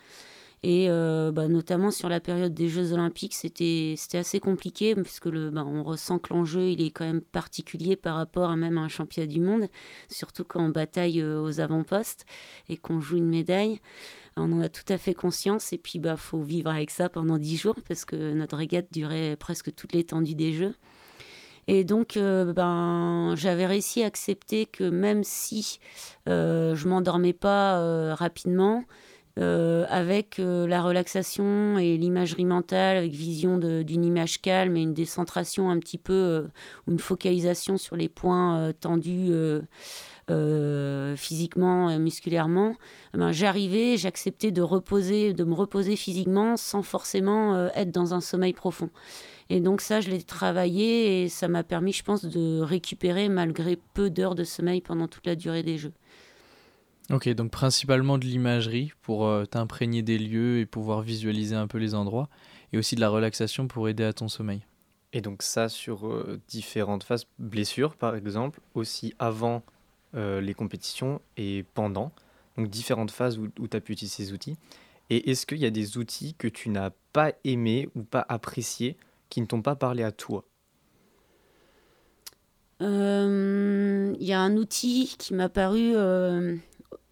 Et 0.63 0.87
euh, 0.89 1.33
bah, 1.33 1.49
notamment 1.49 1.91
sur 1.91 2.09
la 2.09 2.19
période 2.19 2.55
des 2.55 2.69
Jeux 2.69 2.93
Olympiques, 2.93 3.35
c'était 3.35 3.95
assez 4.15 4.41
compliqué 4.41 4.95
puisque 4.95 5.27
le, 5.27 5.51
bah, 5.51 5.65
on 5.67 5.83
ressent 5.83 6.19
que 6.19 6.33
l'enjeu 6.33 6.71
il 6.71 6.81
est 6.81 6.91
quand 6.91 7.05
même 7.05 7.21
particulier 7.21 7.95
par 7.95 8.17
rapport 8.17 8.51
à 8.51 8.57
même 8.57 8.79
un 8.79 8.89
championnat 8.89 9.27
du 9.27 9.41
monde, 9.41 9.69
surtout 10.09 10.45
quand 10.45 10.65
on 10.65 10.71
bataille 10.71 11.21
euh, 11.21 11.41
aux 11.41 11.61
avant-postes 11.61 12.25
et 12.69 12.77
qu'on 12.77 13.01
joue 13.01 13.19
une 13.19 13.29
médaille. 13.29 13.81
On 14.39 14.53
en 14.53 14.61
a 14.61 14.69
tout 14.69 14.85
à 14.89 14.99
fait 14.99 15.15
conscience 15.15 15.73
et 15.73 15.79
puis 15.79 15.99
bah 15.99 16.17
faut 16.17 16.43
vivre 16.43 16.71
avec 16.71 16.91
ça 16.91 17.09
pendant 17.09 17.39
dix 17.39 17.57
jours 17.57 17.77
parce 17.89 18.05
que 18.05 18.35
notre 18.35 18.57
régate 18.57 18.93
durait 18.93 19.37
presque 19.37 19.75
toute 19.75 19.93
l'étendue 19.93 20.35
des 20.35 20.53
Jeux. 20.53 20.75
Et 21.69 21.83
donc, 21.83 22.17
euh, 22.17 22.53
ben, 22.53 23.35
j'avais 23.35 23.67
réussi 23.67 24.03
à 24.03 24.07
accepter 24.07 24.67
que 24.67 24.85
même 24.85 25.25
si 25.25 25.81
euh, 26.29 26.77
je 26.77 26.87
m'endormais 26.87 27.33
pas 27.33 28.15
rapidement, 28.15 28.85
avec 29.39 30.39
euh, 30.39 30.67
la 30.67 30.83
relaxation 30.83 31.79
et 31.79 31.97
l'imagerie 31.97 32.45
mentale, 32.45 32.97
avec 32.97 33.13
vision 33.13 33.59
d'une 33.59 34.05
image 34.05 34.41
calme 34.41 34.77
et 34.77 34.83
une 34.83 34.95
décentration 34.95 35.71
un 35.71 35.79
petit 35.79 35.99
peu, 35.99 36.13
euh, 36.13 36.43
une 36.89 36.99
focalisation 36.99 37.77
sur 37.77 37.97
les 37.97 38.09
points 38.09 38.59
euh, 38.59 38.73
tendus 38.73 39.29
euh, 39.31 39.61
euh, 40.31 41.15
physiquement, 41.17 41.91
et 41.91 41.99
musculairement, 41.99 42.75
eh 43.15 43.19
ben, 43.19 43.31
j'arrivais, 43.31 43.97
j'acceptais 43.97 44.51
de 44.51 44.63
reposer, 44.63 45.33
de 45.35 45.45
me 45.45 45.55
reposer 45.55 45.97
physiquement 45.97 46.57
sans 46.57 46.83
forcément 46.83 47.55
euh, 47.55 47.69
être 47.75 47.93
dans 47.93 48.15
un 48.15 48.21
sommeil 48.21 48.53
profond. 48.53 48.91
Et 49.51 49.61
donc 49.61 49.81
ça, 49.81 50.01
je 50.01 50.11
l'ai 50.11 50.23
travaillé 50.23 51.23
et 51.23 51.29
ça 51.29 51.47
m'a 51.47 51.63
permis, 51.63 51.93
je 51.93 52.03
pense, 52.03 52.25
de 52.25 52.61
récupérer 52.61 53.29
malgré 53.29 53.79
peu 53.95 54.11
d'heures 54.11 54.35
de 54.35 54.43
sommeil 54.43 54.81
pendant 54.81 55.07
toute 55.07 55.27
la 55.27 55.37
durée 55.37 55.63
des 55.63 55.79
jeux. 55.79 55.93
Ok, 57.11 57.29
donc 57.29 57.53
principalement 57.53 58.19
de 58.19 58.25
l'imagerie 58.25 58.93
pour 59.03 59.27
euh, 59.27 59.45
t'imprégner 59.45 60.03
des 60.03 60.19
lieux 60.19 60.59
et 60.59 60.67
pouvoir 60.67 61.03
visualiser 61.03 61.55
un 61.55 61.69
peu 61.69 61.79
les 61.79 61.95
endroits, 61.95 62.29
et 62.73 62.79
aussi 62.79 62.97
de 62.97 63.01
la 63.01 63.09
relaxation 63.09 63.69
pour 63.69 63.89
aider 63.89 64.03
à 64.03 64.13
ton 64.13 64.29
sommeil. 64.29 64.63
Et 65.13 65.21
donc 65.21 65.43
ça 65.43 65.69
sur 65.69 66.09
euh, 66.09 66.41
différentes 66.49 67.05
phases, 67.05 67.27
blessures 67.39 67.95
par 67.97 68.17
exemple, 68.17 68.61
aussi 68.75 69.15
avant 69.21 69.63
euh, 70.17 70.41
les 70.41 70.53
compétitions 70.53 71.21
et 71.37 71.65
pendant, 71.75 72.11
donc 72.57 72.69
différentes 72.71 73.13
phases 73.13 73.39
où, 73.39 73.49
tu 73.69 73.77
as 73.77 73.81
pu 73.81 73.93
utiliser 73.93 74.25
ces 74.25 74.33
outils. 74.33 74.57
Et 75.09 75.31
est-ce 75.31 75.47
qu'il 75.47 75.59
y 75.59 75.67
a 75.67 75.71
des 75.71 75.99
outils 75.99 76.35
que 76.35 76.49
tu 76.49 76.71
n'as 76.71 76.91
pas 77.13 77.33
aimés 77.45 77.89
ou 77.95 78.03
pas 78.03 78.27
appréciés, 78.29 78.97
qui 79.29 79.41
ne 79.41 79.47
t'ont 79.47 79.63
pas 79.63 79.77
parlé 79.77 80.03
à 80.03 80.11
toi? 80.11 80.45
Euh, 82.83 84.15
Il 84.19 84.27
y 84.27 84.33
a 84.33 84.41
un 84.41 84.57
outil 84.57 85.15
qui 85.19 85.35
m'a 85.35 85.49
paru 85.49 85.93
euh, 85.95 86.57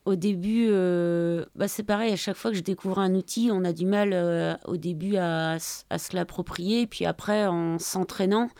au 0.04 0.16
début. 0.16 0.68
euh, 0.70 1.44
bah 1.54 1.68
c'est 1.68 1.82
pareil, 1.82 2.12
à 2.12 2.16
chaque 2.16 2.36
fois 2.36 2.50
que 2.50 2.56
je 2.56 2.62
découvre 2.62 2.98
un 2.98 3.14
outil, 3.14 3.50
on 3.52 3.64
a 3.64 3.72
du 3.72 3.86
mal 3.86 4.10
euh, 4.12 4.54
au 4.66 4.76
début 4.76 5.16
à, 5.16 5.58
se 5.58 6.14
l'approprier. 6.14 6.86
Puis 6.86 7.06
après, 7.06 7.46
en 7.46 7.78
s'entraînant, 7.78 8.50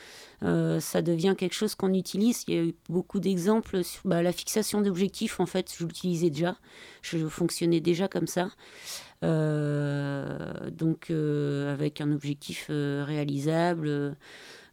euh, 0.42 0.80
ça 0.80 1.02
devient 1.02 1.34
quelque 1.36 1.54
chose 1.54 1.74
qu'on 1.74 1.92
utilise. 1.92 2.44
Il 2.48 2.54
y 2.54 2.58
a 2.58 2.62
eu 2.62 2.74
beaucoup 2.88 3.20
d'exemples 3.20 3.84
sur 3.84 4.02
bah, 4.04 4.22
la 4.22 4.32
fixation 4.32 4.80
d'objectifs. 4.80 5.40
En 5.40 5.46
fait, 5.46 5.72
je 5.76 5.84
l'utilisais 5.84 6.30
déjà. 6.30 6.56
Je 7.02 7.18
fonctionnais 7.28 7.80
déjà 7.80 8.08
comme 8.08 8.26
ça. 8.26 8.48
Donc, 9.22 11.10
avec 11.10 12.00
un 12.02 12.12
objectif 12.12 12.66
réalisable. 12.68 14.16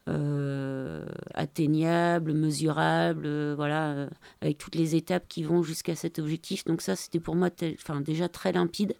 Euh, 0.09 1.05
atteignable, 1.35 2.33
mesurable, 2.33 3.23
euh, 3.27 3.53
voilà, 3.55 3.91
euh, 3.91 4.09
avec 4.41 4.57
toutes 4.57 4.73
les 4.73 4.95
étapes 4.95 5.27
qui 5.27 5.43
vont 5.43 5.61
jusqu'à 5.61 5.95
cet 5.95 6.17
objectif. 6.17 6.65
Donc 6.65 6.81
ça, 6.81 6.95
c'était 6.95 7.19
pour 7.19 7.35
moi 7.35 7.49
enfin, 7.73 8.01
déjà 8.01 8.27
très 8.27 8.51
limpide. 8.51 8.95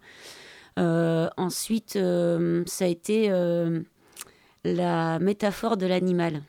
Ensuite, 0.78 1.94
ça 1.94 2.86
a 2.86 2.88
été 2.88 3.30
la 4.64 5.20
métaphore 5.20 5.78
de 5.78 5.86
l'animal. 5.88 6.44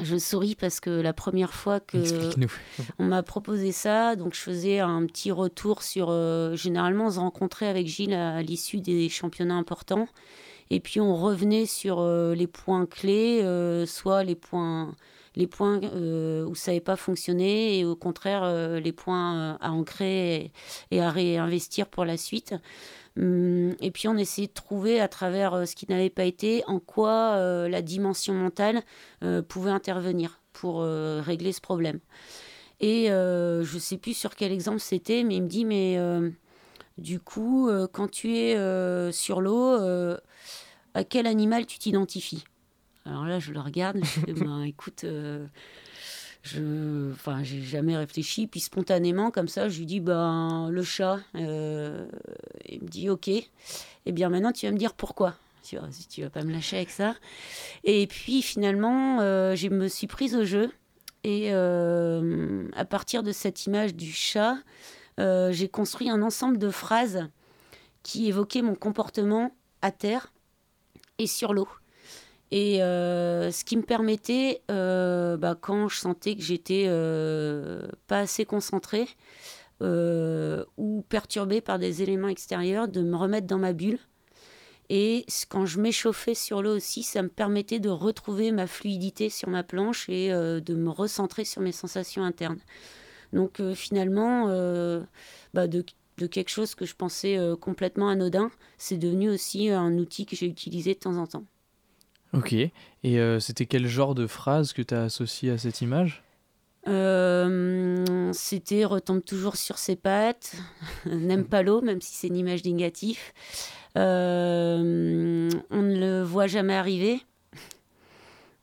Je 0.00 0.16
souris 0.16 0.54
parce 0.54 0.78
que 0.78 0.90
la 0.90 1.12
première 1.12 1.52
fois 1.52 1.80
que 1.80 2.30
on 2.98 3.04
m'a 3.04 3.22
proposé 3.22 3.72
ça, 3.72 4.14
donc 4.14 4.34
je 4.34 4.40
faisais 4.40 4.78
un 4.80 5.04
petit 5.06 5.32
retour 5.32 5.82
sur. 5.82 6.10
généralement, 6.56 7.06
on 7.06 7.10
se 7.10 7.18
rencontrait 7.18 7.66
avec 7.66 7.86
Gilles 7.86 8.14
à, 8.14 8.36
à 8.36 8.42
l'issue 8.42 8.80
des 8.80 9.08
championnats 9.08 9.56
importants, 9.56 10.06
et 10.70 10.78
puis 10.80 11.00
on 11.00 11.16
revenait 11.16 11.66
sur 11.66 11.98
euh, 11.98 12.34
les 12.34 12.46
points 12.46 12.86
clés, 12.86 13.40
euh, 13.42 13.86
soit 13.86 14.22
les 14.22 14.36
points, 14.36 14.94
euh, 15.36 16.44
où 16.44 16.54
ça 16.54 16.70
n'avait 16.70 16.80
pas 16.80 16.96
fonctionné, 16.96 17.78
et 17.78 17.84
au 17.84 17.96
contraire 17.96 18.80
les 18.80 18.92
points 18.92 19.58
à 19.60 19.72
ancrer 19.72 20.52
et, 20.90 21.00
à 21.00 21.10
réinvestir 21.10 21.88
pour 21.88 22.04
la 22.04 22.16
suite. 22.16 22.54
Hum, 23.18 23.74
Et 23.80 23.90
puis 23.90 24.06
on 24.06 24.16
essayait 24.16 24.46
de 24.46 24.52
trouver 24.52 25.00
à 25.00 25.08
travers 25.08 25.66
ce 25.66 25.74
qui 25.74 25.86
n'avait 25.88 26.10
pas 26.10 26.24
été 26.24 26.62
en 26.68 26.78
quoi 26.78 27.36
la 27.68 27.82
dimension 27.82 28.34
mentale 28.34 28.82
pouvait 29.48 29.72
intervenir 29.72 30.40
pour 30.52 30.82
régler 30.82 31.52
ce 31.52 31.60
problème. 31.60 31.98
Et 32.80 33.06
je 33.08 33.78
sais 33.80 33.98
plus 33.98 34.14
sur 34.14 34.36
quel 34.36 34.52
exemple 34.52 34.80
c'était, 34.80 35.24
mais 35.24 35.36
il 35.36 35.42
me 35.42 35.48
dit 35.48 35.64
mais 35.64 35.98
du 36.98 37.20
coup 37.20 37.68
euh, 37.68 37.86
quand 37.90 38.08
tu 38.08 38.36
es 38.36 38.56
euh, 38.56 39.12
sur 39.12 39.40
l'eau, 39.40 39.80
euh, 39.80 40.16
à 40.94 41.04
quel 41.04 41.26
animal 41.26 41.66
tu 41.66 41.78
t'identifies? 41.78 42.44
Alors 43.04 43.24
là 43.24 43.38
je 43.38 43.52
le 43.52 43.60
regarde, 43.60 43.98
je 44.02 44.20
fais 44.20 44.32
ben 44.44 44.62
écoute. 44.62 45.04
je, 46.42 47.12
enfin, 47.12 47.42
j'ai 47.42 47.62
jamais 47.62 47.96
réfléchi, 47.96 48.46
puis 48.46 48.60
spontanément, 48.60 49.30
comme 49.30 49.48
ça, 49.48 49.68
je 49.68 49.78
lui 49.78 49.86
dis, 49.86 50.00
ben, 50.00 50.68
le 50.70 50.82
chat. 50.82 51.18
Il 51.34 51.40
me 52.82 52.88
dit, 52.88 53.10
ok. 53.10 53.28
Eh 53.28 54.12
bien, 54.12 54.28
maintenant, 54.28 54.52
tu 54.52 54.66
vas 54.66 54.72
me 54.72 54.78
dire 54.78 54.94
pourquoi. 54.94 55.34
Tu 55.62 55.76
vois, 55.76 55.88
si 55.90 56.08
tu 56.08 56.22
vas 56.22 56.30
pas 56.30 56.42
me 56.42 56.52
lâcher 56.52 56.76
avec 56.76 56.90
ça. 56.90 57.14
Et 57.84 58.06
puis, 58.06 58.40
finalement, 58.40 59.18
je 59.54 59.68
me 59.68 59.88
suis 59.88 60.06
prise 60.06 60.34
au 60.34 60.44
jeu. 60.44 60.70
Et 61.24 61.52
à 61.52 62.84
partir 62.88 63.22
de 63.22 63.32
cette 63.32 63.66
image 63.66 63.94
du 63.94 64.10
chat, 64.10 64.56
euh, 65.20 65.52
j'ai 65.52 65.68
construit 65.68 66.08
un 66.08 66.22
ensemble 66.22 66.58
de 66.58 66.70
phrases 66.70 67.28
qui 68.02 68.28
évoquaient 68.28 68.62
mon 68.62 68.74
comportement 68.74 69.54
à 69.82 69.90
terre 69.90 70.32
et 71.18 71.26
sur 71.26 71.52
l'eau. 71.52 71.68
Et 72.50 72.82
euh, 72.82 73.52
ce 73.52 73.64
qui 73.64 73.76
me 73.76 73.82
permettait, 73.82 74.62
euh, 74.70 75.36
bah, 75.36 75.56
quand 75.60 75.88
je 75.88 75.98
sentais 75.98 76.34
que 76.34 76.42
j'étais 76.42 76.86
pas 78.06 78.20
assez 78.20 78.44
concentrée, 78.44 79.08
ou 79.82 81.04
perturbée 81.08 81.60
par 81.60 81.78
des 81.78 82.02
éléments 82.02 82.28
extérieurs, 82.28 82.88
de 82.88 83.02
me 83.02 83.16
remettre 83.16 83.46
dans 83.46 83.58
ma 83.58 83.72
bulle. 83.72 83.98
Et 84.88 85.24
quand 85.48 85.66
je 85.66 85.80
m'échauffais 85.80 86.34
sur 86.34 86.62
l'eau 86.62 86.76
aussi, 86.76 87.02
ça 87.02 87.22
me 87.22 87.28
permettait 87.28 87.78
de 87.78 87.88
retrouver 87.88 88.50
ma 88.50 88.66
fluidité 88.66 89.30
sur 89.30 89.48
ma 89.48 89.62
planche 89.62 90.08
et 90.08 90.30
de 90.30 90.74
me 90.74 90.90
recentrer 90.90 91.44
sur 91.44 91.62
mes 91.62 91.72
sensations 91.72 92.24
internes. 92.24 92.58
Donc 93.32 93.60
euh, 93.60 93.74
finalement, 93.74 94.46
bah, 95.54 95.66
de, 95.66 95.84
de, 96.18 96.26
quelque 96.26 96.50
chose 96.50 96.74
que 96.74 96.84
je 96.84 96.94
pensais 96.94 97.38
complètement 97.60 98.08
anodin, 98.08 98.50
c'est 98.78 98.98
devenu 98.98 99.30
aussi 99.30 99.70
un 99.70 99.96
outil 99.98 100.26
que 100.26 100.36
j'ai 100.36 100.46
utilisé 100.46 100.94
de 100.94 101.00
temps 101.00 101.16
en 101.16 101.26
temps. 101.26 101.44
Ok. 102.32 102.52
Et 102.52 103.38
c'était 103.40 103.66
quel 103.66 103.86
genre 103.86 104.14
de 104.14 104.26
phrase 104.26 104.72
que 104.72 104.82
tu 104.82 104.94
as 104.94 105.02
associé 105.02 105.50
à 105.50 105.58
cette 105.58 105.80
image? 105.80 106.22
Euh, 106.88 108.32
c'était 108.32 108.84
retombe 108.84 109.22
toujours 109.22 109.56
sur 109.56 109.78
ses 109.78 109.96
pattes, 109.96 110.56
n'aime 111.06 111.44
pas 111.44 111.62
l'eau, 111.62 111.82
même 111.82 112.00
si 112.00 112.14
c'est 112.14 112.28
une 112.28 112.36
image 112.36 112.64
négative. 112.64 113.18
Euh, 113.98 115.50
on 115.70 115.82
ne 115.82 115.98
le 115.98 116.22
voit 116.22 116.46
jamais 116.46 116.74
arriver. 116.74 117.20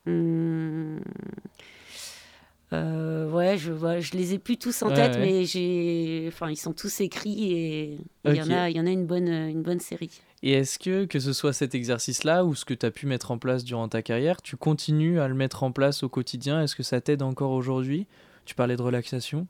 Hum, 0.08 1.00
euh, 2.74 3.30
ouais, 3.30 3.58
je 3.58 3.72
vois, 3.72 4.00
je 4.00 4.12
les 4.14 4.34
ai 4.34 4.40
plus 4.40 4.58
tous 4.58 4.82
en 4.84 4.90
tête, 4.90 5.18
mais 5.18 5.46
j'ai, 5.46 6.26
enfin, 6.28 6.50
ils 6.50 6.58
sont 6.58 6.74
tous 6.74 7.00
écrits 7.00 7.54
et 7.54 7.98
il 8.26 8.36
y 8.36 8.42
en 8.42 8.52
a, 8.52 8.70
il 8.70 8.76
y 8.76 8.80
en 8.80 8.86
a 8.86 8.90
une 8.90 9.06
bonne, 9.06 9.30
une 9.30 9.62
bonne 9.62 9.80
série. 9.80 10.22
Et 10.44 10.52
est-ce 10.52 10.78
que, 10.78 11.06
que 11.06 11.20
ce 11.20 11.34
soit 11.34 11.54
cet 11.54 11.74
exercice-là 11.74 12.46
ou 12.46 12.56
ce 12.56 12.66
que 12.66 12.74
tu 12.74 12.86
as 12.86 12.92
pu 12.92 13.08
mettre 13.08 13.32
en 13.32 13.38
place 13.38 13.64
durant 13.64 13.88
ta 13.88 14.02
carrière, 14.02 14.42
tu 14.42 14.56
continues 14.56 15.20
à 15.20 15.28
le 15.28 15.34
mettre 15.34 15.64
en 15.64 15.72
place 15.72 16.04
au 16.04 16.10
quotidien? 16.10 16.62
Est-ce 16.62 16.76
que 16.76 16.84
ça 16.84 17.02
t'aide 17.02 17.22
encore 17.22 17.52
aujourd'hui? 17.52 18.06
Tu 18.46 18.54
parlais 18.54 18.76
de 18.76 18.82
relaxation 18.82 19.48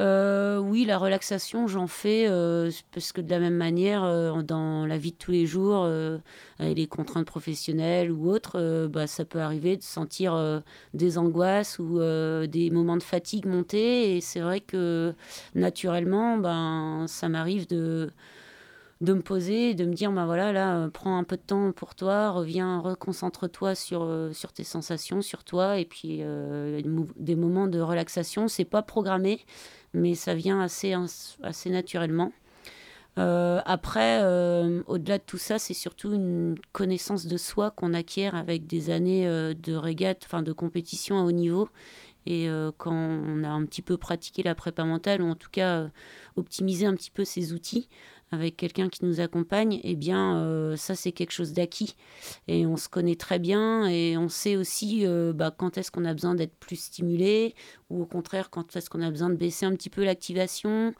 euh, 0.00 0.58
oui, 0.58 0.86
la 0.86 0.96
relaxation, 0.96 1.66
j'en 1.66 1.86
fais 1.86 2.26
euh, 2.26 2.70
parce 2.92 3.12
que 3.12 3.20
de 3.20 3.30
la 3.30 3.38
même 3.38 3.56
manière, 3.56 4.04
euh, 4.04 4.40
dans 4.42 4.86
la 4.86 4.96
vie 4.96 5.12
de 5.12 5.16
tous 5.16 5.30
les 5.30 5.44
jours, 5.44 5.84
avec 6.58 6.76
les 6.76 6.86
contraintes 6.86 7.26
professionnelles 7.26 8.10
ou 8.10 8.30
autres, 8.30 8.86
bah, 8.86 9.06
ça 9.06 9.24
peut 9.24 9.40
arriver 9.40 9.76
de 9.76 9.82
sentir 9.82 10.62
des 10.94 11.18
angoisses 11.18 11.78
ou 11.78 11.98
des 11.98 12.70
moments 12.70 12.96
de 12.96 13.02
fatigue 13.02 13.46
monter. 13.46 14.16
Et 14.16 14.20
c'est 14.20 14.40
vrai 14.40 14.60
que 14.60 15.14
naturellement, 15.54 16.38
ben, 16.38 17.06
ça 17.08 17.28
m'arrive 17.28 17.66
de, 17.68 18.10
de 19.02 19.14
me 19.14 19.20
poser, 19.20 19.74
de 19.74 19.84
me 19.84 19.92
dire, 19.92 20.12
ben 20.12 20.26
voilà, 20.26 20.52
là, 20.52 20.76
euh, 20.76 20.88
prends 20.88 21.18
un 21.18 21.24
peu 21.24 21.36
de 21.36 21.42
temps 21.42 21.72
pour 21.72 21.96
toi, 21.96 22.30
reviens, 22.30 22.78
reconcentre-toi 22.78 23.74
sur, 23.74 24.04
euh, 24.04 24.32
sur 24.32 24.52
tes 24.52 24.62
sensations, 24.62 25.22
sur 25.22 25.42
toi, 25.42 25.78
et 25.78 25.84
puis 25.84 26.18
euh, 26.20 26.80
des 27.16 27.34
moments 27.34 27.66
de 27.66 27.80
relaxation, 27.80 28.46
c'est 28.46 28.64
pas 28.64 28.82
programmé, 28.82 29.40
mais 29.92 30.14
ça 30.14 30.34
vient 30.34 30.60
assez, 30.60 30.94
assez 31.42 31.68
naturellement. 31.68 32.32
après, 33.16 34.22
au-delà 34.86 35.18
de 35.18 35.24
tout 35.26 35.36
ça, 35.38 35.58
c'est 35.58 35.74
surtout 35.74 36.14
une 36.14 36.54
connaissance 36.72 37.26
de 37.26 37.36
soi 37.36 37.72
qu'on 37.72 37.94
acquiert 37.94 38.36
avec 38.36 38.66
des 38.66 38.90
années 38.90 39.26
de 39.26 39.74
régate, 39.74 40.22
enfin 40.24 40.42
de 40.42 40.52
compétition 40.52 41.18
à 41.18 41.24
haut 41.24 41.32
niveau. 41.32 41.68
Et 42.24 42.48
quand 42.78 42.94
on 42.94 43.44
a 43.44 43.48
un 43.48 43.66
petit 43.66 43.82
peu 43.82 43.98
pratiqué 43.98 44.42
la 44.42 44.54
prépa 44.54 44.84
mentale, 44.84 45.20
ou 45.20 45.28
en 45.28 45.34
tout 45.34 45.50
cas 45.50 45.88
optimisé 46.36 46.86
un 46.86 46.94
petit 46.94 47.10
peu 47.10 47.24
ses 47.24 47.52
outils, 47.52 47.88
avec 48.32 48.56
quelqu'un 48.56 48.88
qui 48.88 49.04
nous 49.04 49.20
accompagne, 49.20 49.78
eh 49.84 49.94
bien, 49.94 50.38
euh, 50.38 50.74
ça, 50.76 50.94
c'est 50.94 51.12
quelque 51.12 51.32
chose 51.32 51.52
d'acquis. 51.52 51.94
Et 52.48 52.66
on 52.66 52.76
se 52.76 52.88
connaît 52.88 53.14
très 53.14 53.38
bien 53.38 53.86
et 53.86 54.16
on 54.16 54.28
sait 54.28 54.56
aussi 54.56 55.06
euh, 55.06 55.34
bah, 55.34 55.54
quand 55.56 55.76
est-ce 55.76 55.90
qu'on 55.90 56.06
a 56.06 56.14
besoin 56.14 56.34
d'être 56.34 56.56
plus 56.56 56.76
stimulé 56.76 57.54
ou 57.90 58.02
au 58.02 58.06
contraire, 58.06 58.48
quand 58.48 58.74
est-ce 58.74 58.88
qu'on 58.88 59.02
a 59.02 59.10
besoin 59.10 59.28
de 59.28 59.36
baisser 59.36 59.66
un 59.66 59.74
petit 59.76 59.90
peu 59.90 60.02
l'activation. 60.02 60.94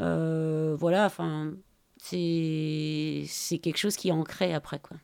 Euh, 0.00 0.74
voilà, 0.78 1.04
enfin, 1.04 1.52
c'est 1.98 3.26
quelque 3.62 3.76
chose 3.76 3.96
qui 3.96 4.08
est 4.08 4.12
ancré 4.12 4.54
après, 4.54 4.78
quoi. 4.78 4.96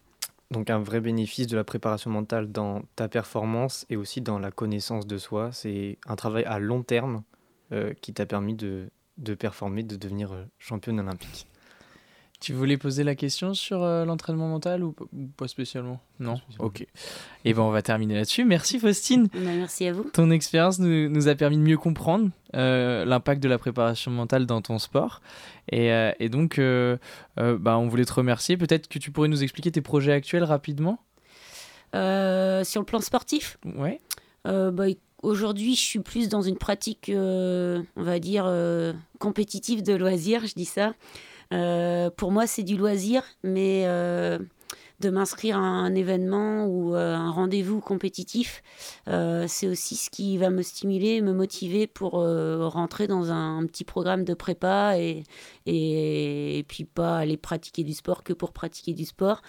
Donc 0.51 0.71
un 0.71 0.79
vrai 0.79 1.01
bénéfice 1.01 1.47
de 1.49 1.57
la 1.57 1.65
préparation 1.65 2.11
mentale 2.11 2.53
dans 2.53 2.83
ta 2.97 3.09
performance 3.09 3.87
et 3.91 3.97
aussi 3.97 4.21
dans 4.21 4.39
la 4.39 4.51
connaissance 4.51 5.07
de 5.07 5.19
soi. 5.19 5.51
C'est 5.53 5.99
un 6.07 6.17
travail 6.17 6.45
à 6.45 6.59
long 6.59 6.83
terme 6.83 7.25
qui 8.03 8.13
t'a 8.13 8.25
permis 8.25 8.55
de, 8.55 8.89
de 9.17 9.35
performer, 9.35 9.83
de 9.83 9.97
devenir 9.97 10.47
championne 10.59 11.01
olympique. 11.01 11.49
Tu 12.45 12.53
voulais 12.53 12.77
poser 12.77 13.05
la 13.05 13.15
question 13.15 13.55
sur 13.55 13.83
euh, 13.83 14.05
l'entraînement 14.05 14.49
mental 14.49 14.85
ou, 14.85 14.95
pas 15.35 15.49
spécialement? 15.49 15.99
Non? 16.21 16.43
Ok. 16.59 16.83
Et 16.83 16.89
eh 17.47 17.55
ben 17.55 17.63
on 17.63 17.71
va 17.71 17.81
terminer 17.81 18.17
là-dessus. 18.17 18.45
Merci 18.45 18.79
Faustine. 18.79 19.29
Bah, 19.33 19.39
merci 19.45 19.87
à 19.87 19.95
vous. 19.95 20.05
Ton 20.13 20.31
expérience 20.31 20.79
nous, 20.79 21.09
nous, 21.09 21.29
a 21.29 21.37
permis 21.37 21.57
de 21.57 21.63
mieux 21.63 21.79
comprendre 21.79 22.29
euh, 22.55 23.07
l'impact 23.07 23.43
de 23.43 23.49
la 23.49 23.57
préparation 23.57 24.11
mentale 24.11 24.45
dans 24.45 24.61
ton 24.61 24.79
sport. 24.79 25.23
Et, 25.73 25.91
euh, 25.91 26.13
et 26.21 26.29
donc, 26.29 26.61
bah, 27.39 27.79
on 27.79 27.89
voulait 27.89 28.05
te 28.05 28.13
remercier. 28.13 28.59
Peut-être 28.59 28.89
que 28.89 28.99
tu 28.99 29.11
pourrais 29.11 29.29
nous 29.29 29.43
expliquer 29.43 29.73
tes 29.73 29.81
projets 29.81 30.13
actuels 30.13 30.45
rapidement 30.45 30.99
Sur 31.95 32.01
le 32.01 32.85
plan 32.85 33.01
sportif? 33.01 33.57
Ouais. 33.65 34.03
Bah, 34.45 34.85
Aujourd'hui, 35.23 35.77
je 35.77 35.81
suis 35.81 36.01
plus 36.01 36.29
dans 36.29 36.43
une 36.43 36.59
pratique, 36.59 37.11
on 37.11 37.83
va 37.97 38.19
dire, 38.19 38.53
compétitive 39.19 39.83
de 39.83 39.95
loisirs, 39.95 40.47
je 40.47 40.53
dis 40.53 40.67
ça. 40.67 40.93
Euh, 41.55 42.11
pour 42.11 42.33
moi, 42.33 42.47
c'est 42.47 42.63
du 42.63 42.77
loisir, 42.77 43.23
mais 43.43 43.85
euh, 43.87 44.39
de 45.01 45.11
m'inscrire 45.11 45.57
à 45.57 45.61
un 45.61 45.95
événement 45.95 46.67
ou 46.67 46.95
euh, 46.95 47.15
un 47.15 47.31
rendez-vous 47.31 47.81
compétitif, 47.81 48.63
c'est 49.07 49.69
aussi 49.69 49.97
ce 49.97 50.11
qui 50.11 50.37
va 50.39 50.51
me 50.51 50.63
stimuler, 50.63 51.21
me 51.21 51.33
motiver 51.33 51.87
pour 51.87 52.13
rentrer 52.13 53.07
dans 53.07 53.31
un, 53.31 53.65
petit 53.67 53.85
programme 53.85 54.25
de 54.25 54.35
prépa 54.35 54.97
et, 54.99 56.65
puis 56.69 56.85
pas 56.85 57.19
aller 57.19 57.37
pratiquer 57.37 57.85
du 57.85 57.93
sport 57.93 58.25
que 58.25 58.33
pour 58.33 58.53
pratiquer 58.53 58.95
du 58.95 59.05
sport. 59.05 59.43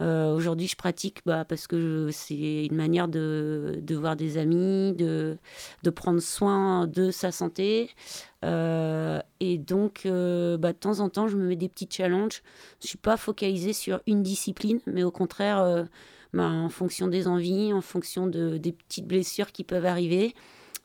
Aujourd'hui, 0.00 0.68
je 0.68 0.76
pratique 0.76 1.20
bah, 1.26 1.44
parce 1.44 1.66
que 1.66 2.08
c'est 2.12 2.66
une 2.66 2.76
manière 2.76 3.08
de, 3.08 3.82
voir 3.90 4.16
des 4.16 4.38
amis, 4.38 4.94
de 4.94 5.38
prendre 5.94 6.20
soin 6.20 6.86
de 6.86 7.10
sa 7.10 7.32
santé. 7.32 7.90
Euh, 8.44 9.20
et 9.40 9.58
donc, 9.58 10.02
euh, 10.06 10.56
bah, 10.56 10.72
de 10.72 10.78
temps 10.78 11.00
en 11.00 11.08
temps, 11.08 11.28
je 11.28 11.36
me 11.36 11.46
mets 11.46 11.56
des 11.56 11.68
petits 11.68 11.88
challenges. 11.90 12.42
Je 12.82 12.88
suis 12.88 12.98
pas 12.98 13.16
focalisée 13.16 13.72
sur 13.72 14.00
une 14.06 14.22
discipline, 14.22 14.80
mais 14.86 15.02
au 15.02 15.10
contraire, 15.10 15.60
euh, 15.60 15.84
bah, 16.32 16.48
en 16.48 16.68
fonction 16.68 17.08
des 17.08 17.26
envies, 17.28 17.72
en 17.72 17.80
fonction 17.80 18.26
de, 18.26 18.56
des 18.58 18.72
petites 18.72 19.06
blessures 19.06 19.52
qui 19.52 19.64
peuvent 19.64 19.86
arriver, 19.86 20.34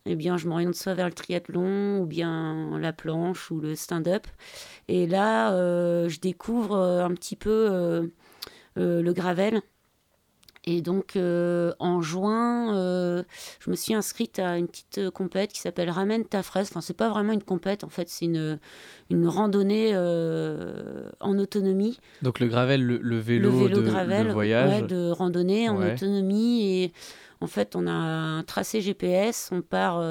eh 0.05 0.15
bien, 0.15 0.37
je 0.37 0.47
m'oriente 0.47 0.75
soit 0.75 0.93
vers 0.93 1.07
le 1.07 1.13
triathlon, 1.13 1.99
ou 1.99 2.05
bien 2.05 2.77
la 2.79 2.93
planche, 2.93 3.49
ou 3.51 3.59
le 3.59 3.75
stand-up. 3.75 4.27
Et 4.87 5.07
là, 5.07 5.51
je 6.07 6.19
découvre 6.19 6.77
un 6.77 7.11
petit 7.15 7.35
peu 7.35 8.11
le 8.75 9.13
gravel. 9.13 9.61
Et 10.67 10.81
donc, 10.81 11.15
euh, 11.15 11.73
en 11.77 12.01
juin, 12.01 12.75
euh, 12.75 13.23
je 13.59 13.69
me 13.69 13.75
suis 13.75 13.93
inscrite 13.93 14.39
à 14.39 14.57
une 14.57 14.67
petite 14.67 14.97
euh, 14.97 15.11
compète 15.11 15.53
qui 15.53 15.59
s'appelle 15.59 15.91
Ramène 15.91 16.25
ta 16.25 16.41
fraise. 16.41 16.69
Enfin, 16.71 16.81
c'est 16.81 16.97
pas 16.97 17.09
vraiment 17.09 17.33
une 17.33 17.43
compète, 17.43 17.83
en 17.83 17.89
fait, 17.89 18.09
c'est 18.09 18.25
une, 18.25 18.59
une 19.11 19.27
randonnée 19.27 19.95
en 19.95 21.37
autonomie. 21.37 21.99
Donc, 22.23 22.39
le 22.39 22.47
gravel, 22.47 22.83
le, 22.83 23.19
vélo, 23.19 23.51
le 23.51 23.67
vélo 23.67 23.81
de, 23.81 23.87
gravel, 23.87 24.27
de 24.27 24.33
voyage. 24.33 24.81
Ouais, 24.81 24.87
de 24.87 25.11
randonnée 25.11 25.69
en 25.69 25.77
autonomie. 25.81 26.83
Et 26.83 26.93
en 27.41 27.47
fait, 27.47 27.75
on 27.75 27.85
a 27.85 27.91
un 27.91 28.43
tracé 28.43 28.81
GPS, 28.81 29.49
on 29.51 29.61
part 29.61 30.01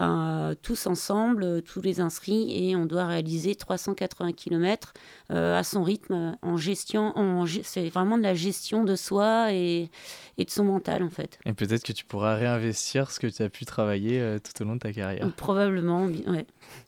euh, 0.00 0.54
tous 0.60 0.88
ensemble, 0.88 1.44
euh, 1.44 1.60
tous 1.60 1.80
les 1.80 2.00
inscrits, 2.00 2.68
et 2.68 2.74
on 2.74 2.84
doit 2.84 3.06
réaliser 3.06 3.54
380 3.54 4.32
km 4.32 4.92
euh, 5.30 5.56
à 5.56 5.62
son 5.62 5.84
rythme, 5.84 6.36
en 6.42 6.56
gestion. 6.56 7.16
En, 7.16 7.46
c'est 7.46 7.88
vraiment 7.90 8.18
de 8.18 8.22
la 8.24 8.34
gestion 8.34 8.82
de 8.82 8.96
soi 8.96 9.52
et, 9.52 9.90
et 10.36 10.44
de 10.44 10.50
son 10.50 10.64
mental, 10.64 11.04
en 11.04 11.10
fait. 11.10 11.38
Et 11.44 11.52
peut-être 11.52 11.84
que 11.84 11.92
tu 11.92 12.04
pourras 12.04 12.34
réinvestir 12.34 13.12
ce 13.12 13.20
que 13.20 13.28
tu 13.28 13.42
as 13.42 13.48
pu 13.48 13.64
travailler 13.66 14.38
tout 14.42 14.62
au 14.62 14.66
long 14.66 14.74
de 14.74 14.80
ta 14.80 14.92
carrière. 14.92 15.32
Probablement, 15.36 16.06
ouais. 16.06 16.46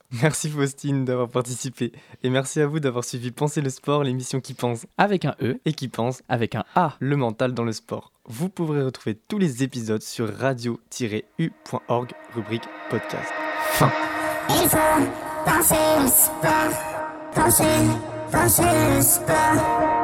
Merci 0.21 0.49
Faustine 0.49 1.05
d'avoir 1.05 1.29
participé. 1.29 1.91
Et 2.23 2.29
merci 2.29 2.61
à 2.61 2.67
vous 2.67 2.79
d'avoir 2.79 3.03
suivi 3.03 3.31
Penser 3.31 3.61
le 3.61 3.69
sport, 3.69 4.03
l'émission 4.03 4.39
qui 4.39 4.53
pense 4.53 4.85
avec 4.97 5.25
un 5.25 5.35
E 5.41 5.59
et 5.65 5.73
qui 5.73 5.89
pense 5.89 6.23
avec 6.29 6.55
un 6.55 6.63
A. 6.75 6.95
Le 6.99 7.17
mental 7.17 7.53
dans 7.53 7.65
le 7.65 7.73
sport. 7.73 8.13
Vous 8.25 8.49
pourrez 8.49 8.83
retrouver 8.83 9.15
tous 9.27 9.37
les 9.37 9.63
épisodes 9.63 10.01
sur 10.01 10.33
radio-u.org, 10.33 12.11
rubrique 12.33 12.67
podcast. 12.89 13.31
Fin. 13.71 13.91
Il 14.49 14.69
faut 14.69 14.77
penser 15.45 15.75
le 16.01 16.07
sport, 16.07 17.33
penser, 17.33 17.63
penser 18.31 18.63
le 18.95 19.01
sport. 19.01 19.96